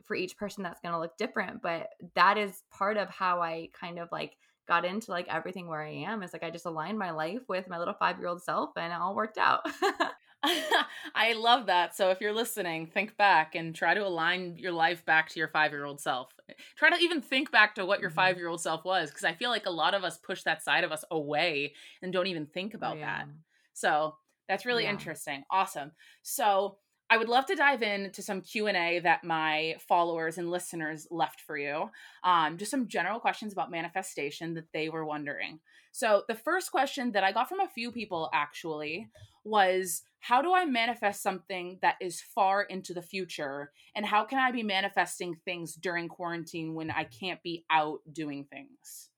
[0.07, 3.69] for each person that's going to look different, but that is part of how I
[3.79, 6.23] kind of like got into like everything where I am.
[6.23, 8.93] It's like I just aligned my life with my little five year old self and
[8.93, 9.67] it all worked out.
[11.15, 11.97] I love that.
[11.97, 15.49] So if you're listening, think back and try to align your life back to your
[15.49, 16.33] five year old self.
[16.77, 18.17] Try to even think back to what your mm-hmm.
[18.17, 20.63] five year old self was, because I feel like a lot of us push that
[20.63, 23.19] side of us away and don't even think about oh, yeah.
[23.19, 23.29] that.
[23.73, 24.17] So
[24.49, 24.91] that's really yeah.
[24.91, 25.45] interesting.
[25.51, 25.93] Awesome.
[26.23, 26.79] So
[27.11, 31.07] I would love to dive into some Q and A that my followers and listeners
[31.11, 31.91] left for you.
[32.23, 35.61] Um, just some general questions about manifestation that they were wondering.
[35.93, 39.11] So the first question that I got from a few people actually
[39.45, 44.39] was, "How do I manifest something that is far into the future, and how can
[44.39, 49.11] I be manifesting things during quarantine when I can't be out doing things?"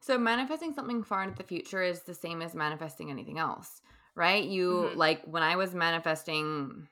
[0.00, 3.82] So manifesting something far into the future is the same as manifesting anything else
[4.18, 4.44] right?
[4.44, 4.98] You mm-hmm.
[4.98, 6.88] like when I was manifesting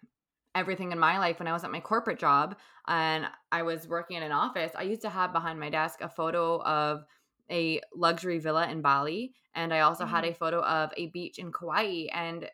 [0.54, 2.56] everything in my life when I was at my corporate job
[2.86, 6.08] and I was working in an office, I used to have behind my desk a
[6.08, 7.04] photo of
[7.50, 10.14] a luxury villa in Bali and I also mm-hmm.
[10.14, 12.48] had a photo of a beach in Kauai and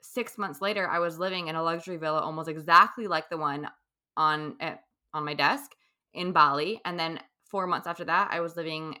[0.00, 3.68] six months later, I was living in a luxury villa almost exactly like the one
[4.16, 4.76] on at, eh,
[5.14, 5.72] on my desk
[6.12, 6.80] in Bali.
[6.84, 8.98] And then four months after that, I was living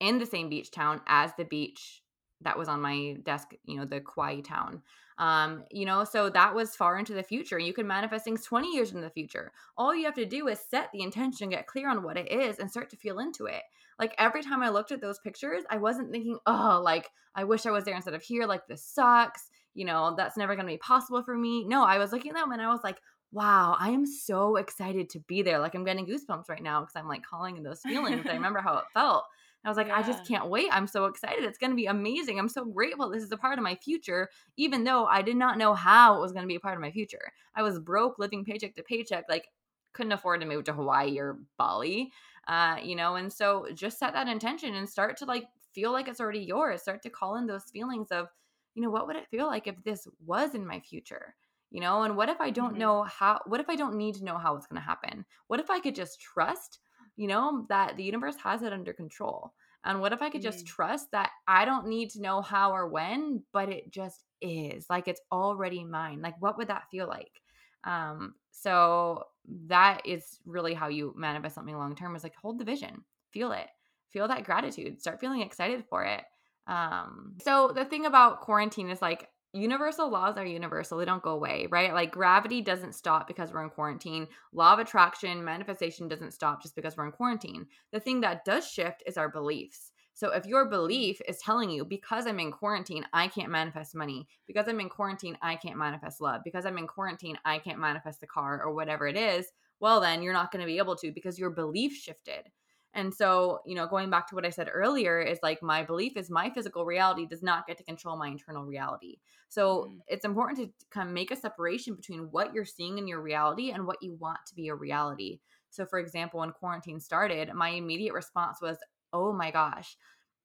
[0.00, 2.01] in the same beach town as the beach
[2.42, 4.82] that was on my desk, you know, the Kauai town.
[5.18, 7.58] Um, you know, so that was far into the future.
[7.58, 9.52] You can manifest things 20 years into the future.
[9.76, 12.58] All you have to do is set the intention, get clear on what it is,
[12.58, 13.62] and start to feel into it.
[13.98, 17.66] Like every time I looked at those pictures, I wasn't thinking, oh, like I wish
[17.66, 18.46] I was there instead of here.
[18.46, 19.50] Like this sucks.
[19.74, 21.64] You know, that's never going to be possible for me.
[21.64, 22.98] No, I was looking at them and I was like,
[23.32, 25.58] wow, I am so excited to be there.
[25.58, 28.26] Like I'm getting goosebumps right now because I'm like calling in those feelings.
[28.26, 29.24] I remember how it felt.
[29.64, 29.96] I was like, yeah.
[29.96, 30.68] I just can't wait.
[30.72, 31.44] I'm so excited.
[31.44, 32.38] It's going to be amazing.
[32.38, 35.58] I'm so grateful this is a part of my future, even though I did not
[35.58, 37.32] know how it was going to be a part of my future.
[37.54, 39.46] I was broke, living paycheck to paycheck, like
[39.92, 42.10] couldn't afford to move to Hawaii or Bali
[42.48, 46.08] uh, you know, and so just set that intention and start to like feel like
[46.08, 46.82] it's already yours.
[46.82, 48.28] Start to call in those feelings of,
[48.74, 51.34] you know, what would it feel like if this was in my future?
[51.70, 52.80] You know, and what if I don't mm-hmm.
[52.80, 55.24] know how, what if I don't need to know how it's going to happen?
[55.46, 56.80] What if I could just trust,
[57.22, 59.52] you know, that the universe has it under control?
[59.84, 60.66] And what if I could just mm.
[60.66, 65.06] trust that I don't need to know how or when, but it just is like
[65.06, 66.20] it's already mine?
[66.20, 67.40] Like, what would that feel like?
[67.84, 69.22] Um, so
[69.66, 73.52] that is really how you manifest something long term is like hold the vision, feel
[73.52, 73.68] it,
[74.10, 76.24] feel that gratitude, start feeling excited for it.
[76.66, 81.32] Um, so the thing about quarantine is like universal laws are universal they don't go
[81.32, 81.92] away right?
[81.92, 84.28] Like gravity doesn't stop because we're in quarantine.
[84.52, 87.66] Law of attraction manifestation doesn't stop just because we're in quarantine.
[87.92, 89.92] The thing that does shift is our beliefs.
[90.14, 94.28] So if your belief is telling you because I'm in quarantine, I can't manifest money,
[94.46, 98.20] because I'm in quarantine, I can't manifest love, because I'm in quarantine, I can't manifest
[98.20, 99.46] the car or whatever it is,
[99.80, 102.50] well, then you're not going to be able to because your belief shifted.
[102.94, 106.16] And so, you know, going back to what I said earlier is like my belief
[106.16, 109.16] is my physical reality does not get to control my internal reality.
[109.48, 109.98] So mm-hmm.
[110.08, 113.70] it's important to kind of make a separation between what you're seeing in your reality
[113.70, 115.40] and what you want to be a reality.
[115.70, 118.76] So, for example, when quarantine started, my immediate response was,
[119.14, 119.96] oh my gosh,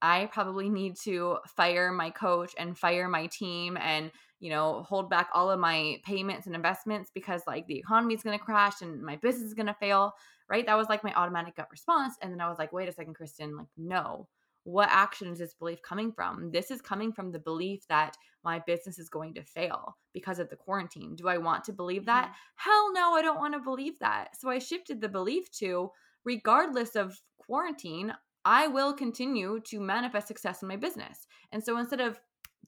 [0.02, 5.10] I probably need to fire my coach and fire my team and, you know, hold
[5.10, 8.82] back all of my payments and investments because like the economy is going to crash
[8.82, 10.14] and my business is going to fail.
[10.50, 10.66] Right.
[10.66, 12.16] That was like my automatic gut response.
[12.22, 14.28] And then I was like, wait a second, Kristen, like, no,
[14.64, 16.52] what action is this belief coming from?
[16.52, 20.50] This is coming from the belief that my business is going to fail because of
[20.50, 21.16] the quarantine.
[21.16, 22.26] Do I want to believe that?
[22.26, 22.70] Mm-hmm.
[22.70, 24.40] Hell no, I don't want to believe that.
[24.40, 25.92] So I shifted the belief to,
[26.24, 31.28] regardless of quarantine, I will continue to manifest success in my business.
[31.52, 32.20] And so instead of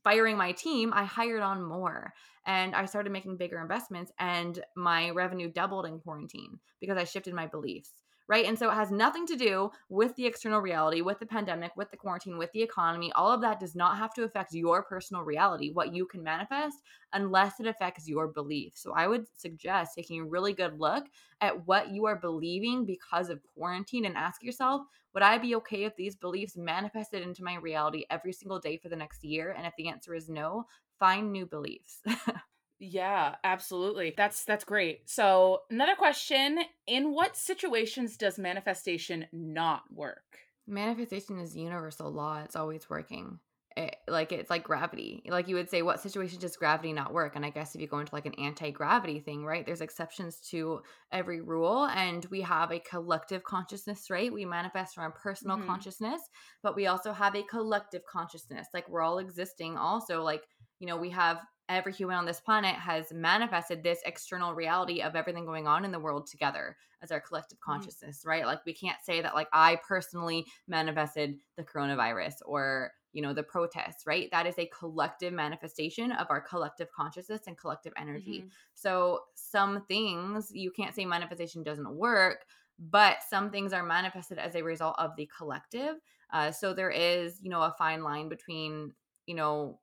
[0.10, 2.14] firing my team, I hired on more
[2.48, 7.36] and I started making bigger investments and my revenue doubled in quarantine because I shifted
[7.36, 7.92] my beliefs
[8.30, 8.46] right?
[8.46, 11.90] And so it has nothing to do with the external reality, with the pandemic, with
[11.90, 13.12] the quarantine, with the economy.
[13.14, 16.78] All of that does not have to affect your personal reality, what you can manifest,
[17.12, 18.74] unless it affects your belief.
[18.76, 21.08] So I would suggest taking a really good look
[21.42, 24.84] at what you are believing because of quarantine and ask yourself,
[25.16, 28.90] would I be okay if these beliefs manifested into my reality every single day for
[28.90, 29.56] the next year?
[29.58, 30.66] And if the answer is no,
[31.00, 32.02] find new beliefs.
[32.80, 34.14] Yeah, absolutely.
[34.16, 35.10] That's that's great.
[35.10, 40.24] So, another question, in what situations does manifestation not work?
[40.66, 42.42] Manifestation is universal law.
[42.44, 43.40] It's always working.
[43.76, 45.24] It, like it's like gravity.
[45.28, 47.36] Like you would say, what situation does gravity not work?
[47.36, 49.66] And I guess if you go into like an anti-gravity thing, right?
[49.66, 54.32] There's exceptions to every rule, and we have a collective consciousness, right?
[54.32, 55.68] We manifest from our personal mm-hmm.
[55.68, 56.22] consciousness,
[56.64, 58.68] but we also have a collective consciousness.
[58.74, 59.78] Like we're all existing.
[59.78, 60.44] Also, like
[60.80, 61.40] you know, we have
[61.70, 65.92] every human on this planet has manifested this external reality of everything going on in
[65.92, 67.72] the world together as our collective mm-hmm.
[67.72, 68.30] consciousness, mm-hmm.
[68.30, 68.46] right?
[68.46, 73.42] Like we can't say that like I personally manifested the coronavirus or you know the
[73.42, 78.48] protests right that is a collective manifestation of our collective consciousness and collective energy mm-hmm.
[78.76, 82.46] so some things you can't say manifestation doesn't work
[82.78, 85.96] but some things are manifested as a result of the collective
[86.32, 88.94] uh, so there is you know a fine line between
[89.26, 89.80] you know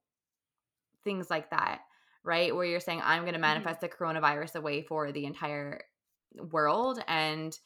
[1.07, 1.79] things like that,
[2.23, 2.53] right?
[2.53, 3.41] Where you're saying, I'm going to mm-hmm.
[3.41, 3.87] manifest mm-hmm.
[3.89, 5.81] the coronavirus away for the entire
[6.51, 6.99] world.
[7.07, 7.57] And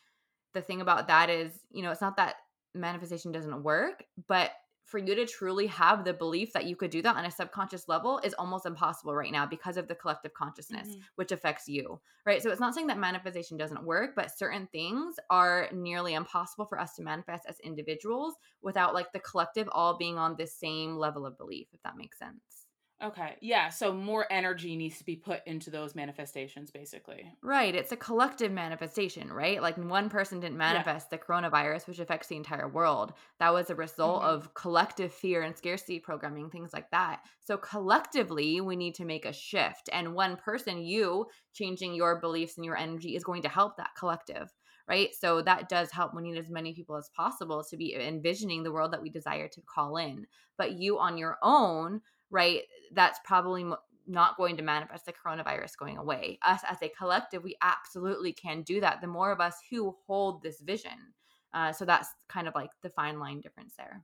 [0.54, 2.36] the thing about that is, you know, it's not that
[2.76, 4.52] manifestation doesn't work, but
[4.86, 7.88] for you to truly have the belief that you could do that on a subconscious
[7.88, 11.00] level is almost impossible right now because of the collective consciousness, mm-hmm.
[11.16, 12.44] which affects you, right?
[12.44, 16.78] So it's not saying that manifestation doesn't work, but certain things are nearly impossible for
[16.78, 21.26] us to manifest as individuals without like the collective all being on the same level
[21.26, 22.61] of belief, if that makes sense.
[23.04, 23.36] Okay.
[23.42, 23.70] Yeah.
[23.70, 27.34] So more energy needs to be put into those manifestations, basically.
[27.42, 27.74] Right.
[27.74, 29.62] It's a collective manifestation, right?
[29.62, 31.18] Like one person didn't manifest yeah.
[31.18, 33.14] the coronavirus, which affects the entire world.
[33.40, 34.36] That was a result mm-hmm.
[34.36, 37.22] of collective fear and scarcity programming, things like that.
[37.40, 39.90] So collectively, we need to make a shift.
[39.92, 43.96] And one person, you changing your beliefs and your energy, is going to help that
[43.98, 44.52] collective.
[44.88, 45.10] Right.
[45.18, 46.14] So that does help.
[46.14, 49.48] We need as many people as possible to be envisioning the world that we desire
[49.48, 50.26] to call in.
[50.58, 52.02] But you on your own,
[52.32, 52.62] right?
[52.94, 53.66] That's probably
[54.08, 56.40] not going to manifest the coronavirus going away.
[56.44, 59.02] Us as a collective, we absolutely can do that.
[59.02, 61.14] The more of us who hold this vision.
[61.54, 64.04] Uh, so that's kind of like the fine line difference there.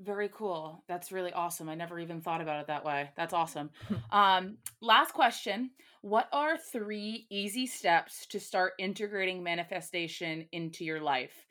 [0.00, 0.82] Very cool.
[0.88, 1.68] That's really awesome.
[1.68, 3.10] I never even thought about it that way.
[3.16, 3.70] That's awesome.
[4.10, 5.70] um, last question.
[6.00, 11.46] What are three easy steps to start integrating manifestation into your life?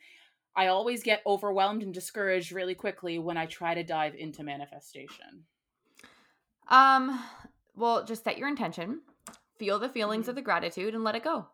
[0.54, 5.46] I always get overwhelmed and discouraged really quickly when I try to dive into manifestation.
[6.72, 7.22] Um,
[7.76, 9.02] well, just set your intention,
[9.58, 10.30] feel the feelings mm-hmm.
[10.30, 11.46] of the gratitude, and let it go.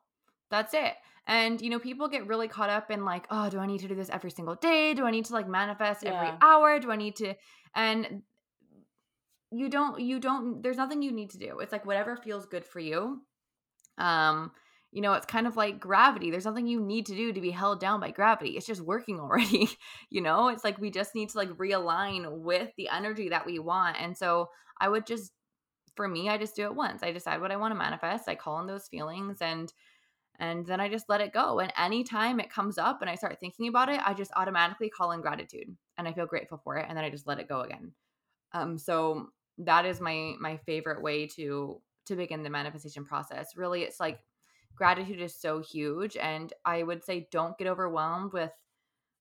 [0.51, 0.95] That's it.
[1.27, 3.89] And you know, people get really caught up in like, oh, do I need to
[3.89, 4.95] do this every single day?
[4.95, 6.15] Do I need to like manifest yeah.
[6.15, 6.81] every hour?
[6.81, 7.35] Do I need to
[7.75, 8.23] and
[9.51, 11.59] you don't you don't there's nothing you need to do.
[11.61, 13.23] It's like whatever feels good for you.
[13.99, 14.53] Um,
[14.91, 16.31] you know, it's kind of like gravity.
[16.31, 18.57] There's nothing you need to do to be held down by gravity.
[18.57, 19.69] It's just working already.
[20.11, 23.59] you know, it's like we just need to like realign with the energy that we
[23.59, 23.97] want.
[24.01, 24.49] And so
[24.81, 25.33] I would just,
[25.95, 27.03] for me, I just do it once.
[27.03, 28.29] I decide what I want to manifest.
[28.29, 29.73] I call in those feelings and,
[30.39, 31.59] and then I just let it go.
[31.59, 35.13] And anytime it comes up and I start thinking about it, I just automatically call
[35.13, 36.87] in gratitude and I feel grateful for it.
[36.89, 37.93] And then I just let it go again.
[38.53, 39.29] Um, so
[39.59, 43.57] that is my my favorite way to to begin the manifestation process.
[43.57, 44.21] Really, it's like
[44.79, 48.53] gratitude is so huge, and I would say don't get overwhelmed with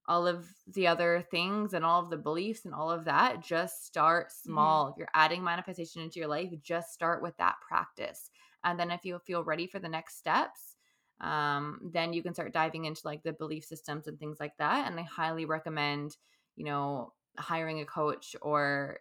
[0.08, 3.86] all of the other things and all of the beliefs and all of that, just
[3.86, 4.52] start mm-hmm.
[4.52, 4.86] small.
[4.86, 4.92] Mm-hmm.
[4.92, 8.30] If you're adding manifestation into your life, just start with that practice.
[8.64, 10.76] And then if you feel ready for the next steps,
[11.20, 14.90] um, then you can start diving into like the belief systems and things like that.
[14.90, 16.16] And I highly recommend,
[16.56, 19.00] you know, hiring a coach or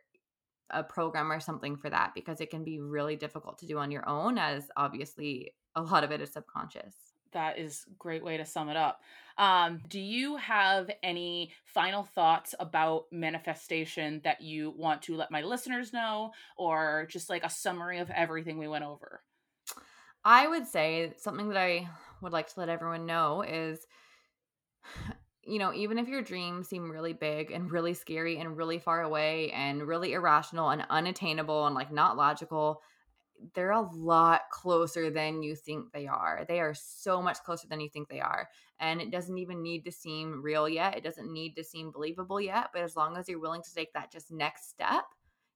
[0.70, 3.90] a program or something for that because it can be really difficult to do on
[3.90, 6.94] your own, as obviously a lot of it is subconscious
[7.36, 9.02] that is great way to sum it up.
[9.36, 15.42] Um, do you have any final thoughts about manifestation that you want to let my
[15.42, 19.20] listeners know, or just like a summary of everything we went over?
[20.24, 21.88] I would say something that I
[22.22, 23.86] would like to let everyone know is
[25.48, 29.02] you know, even if your dreams seem really big and really scary and really far
[29.02, 32.82] away and really irrational and unattainable and like not logical,
[33.55, 36.45] they're a lot closer than you think they are.
[36.49, 38.49] They are so much closer than you think they are.
[38.78, 40.97] And it doesn't even need to seem real yet.
[40.97, 42.68] It doesn't need to seem believable yet.
[42.72, 45.05] But as long as you're willing to take that just next step,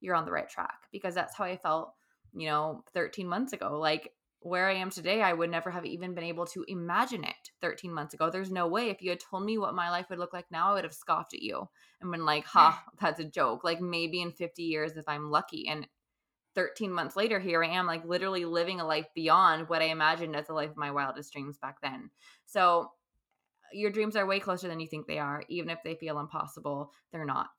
[0.01, 0.87] you're on the right track.
[0.93, 1.93] Because that's how I felt,
[2.35, 3.79] you know, 13 months ago.
[3.79, 7.51] Like where I am today, I would never have even been able to imagine it
[7.61, 8.31] 13 months ago.
[8.31, 8.89] There's no way.
[8.89, 10.95] If you had told me what my life would look like now, I would have
[10.95, 11.69] scoffed at you
[12.01, 13.65] and been like, ha, that's a joke.
[13.65, 15.69] Like maybe in 50 years if I'm lucky.
[15.69, 15.87] And
[16.61, 20.37] 13 months later, here I am, like literally living a life beyond what I imagined
[20.37, 22.11] as the life of my wildest dreams back then.
[22.45, 22.93] So,
[23.73, 25.43] your dreams are way closer than you think they are.
[25.49, 27.51] Even if they feel impossible, they're not.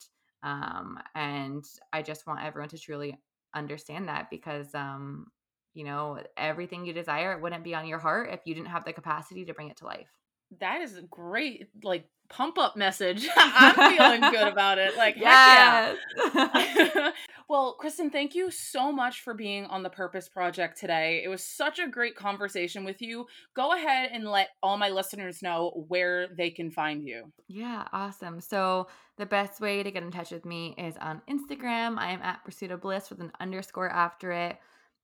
[0.43, 3.18] Um, and I just want everyone to truly
[3.56, 5.32] understand that because, um,
[5.74, 8.86] you know, everything you desire, it wouldn't be on your heart if you didn't have
[8.86, 10.12] the capacity to bring it to life.
[10.60, 13.28] That is great, like, pump up message.
[13.38, 14.98] I'm feeling good about it.
[14.98, 15.98] Like, yes.
[16.34, 17.12] yeah.
[17.50, 21.22] well, Kristen, thank you so much for being on the Purpose Project today.
[21.24, 23.26] It was such a great conversation with you.
[23.56, 27.32] Go ahead and let all my listeners know where they can find you.
[27.48, 28.42] Yeah, awesome.
[28.42, 31.98] So, the best way to get in touch with me is on Instagram.
[32.00, 34.58] I am at Pursuit of Bliss with an underscore after it.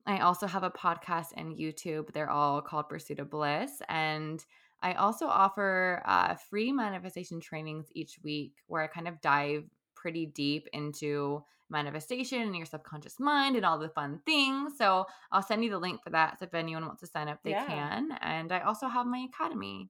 [0.07, 2.13] I also have a podcast and YouTube.
[2.13, 3.81] They're all called Pursuit of Bliss.
[3.89, 4.43] And
[4.81, 9.63] I also offer uh, free manifestation trainings each week where I kind of dive
[9.95, 14.73] pretty deep into manifestation and your subconscious mind and all the fun things.
[14.77, 16.39] So I'll send you the link for that.
[16.39, 17.65] So if anyone wants to sign up, they yeah.
[17.65, 18.17] can.
[18.21, 19.89] And I also have my academy.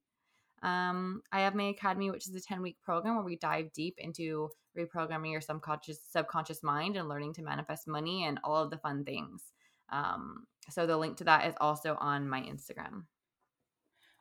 [0.64, 3.96] Um, I have my academy, which is a 10 week program where we dive deep
[4.00, 8.78] into reprogramming your subconscious subconscious mind and learning to manifest money and all of the
[8.78, 9.44] fun things.
[9.90, 13.04] Um, so the link to that is also on my Instagram.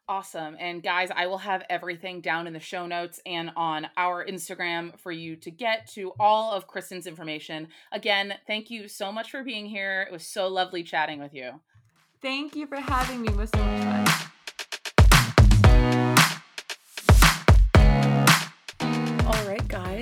[0.09, 0.57] Awesome.
[0.61, 4.97] And guys, I will have everything down in the show notes and on our Instagram
[5.01, 7.69] for you to get to all of Kristen's information.
[7.91, 10.07] Again, thank you so much for being here.
[10.09, 11.61] It was so lovely chatting with you.
[12.23, 13.29] Thank you for having me.
[13.29, 14.06] It was so much fun.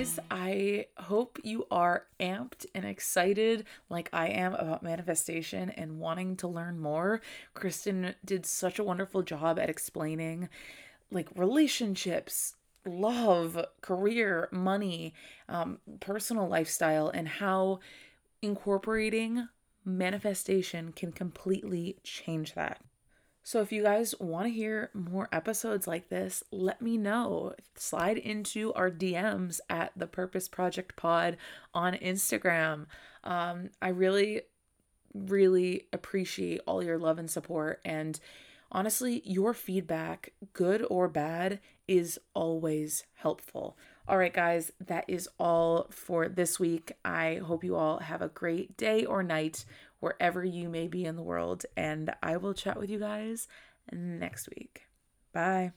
[0.05, 6.35] Guys, I hope you are amped and excited like I am about manifestation and wanting
[6.37, 7.21] to learn more.
[7.55, 10.47] Kristen did such a wonderful job at explaining
[11.09, 15.15] like relationships, love, career, money,
[15.49, 17.79] um, personal lifestyle, and how
[18.43, 19.47] incorporating
[19.83, 22.79] manifestation can completely change that.
[23.47, 27.53] So, if you guys want to hear more episodes like this, let me know.
[27.75, 31.37] Slide into our DMs at the Purpose Project Pod
[31.71, 32.87] on Instagram.
[33.23, 34.41] Um, I really,
[35.13, 37.81] really appreciate all your love and support.
[37.85, 38.19] And
[38.71, 43.77] honestly, your feedback, good or bad, is always helpful.
[44.07, 46.93] All right, guys, that is all for this week.
[47.03, 49.65] I hope you all have a great day or night
[50.05, 51.65] wherever you may be in the world.
[51.75, 53.47] And I will chat with you guys
[53.91, 54.83] next week.
[55.33, 55.71] Bye.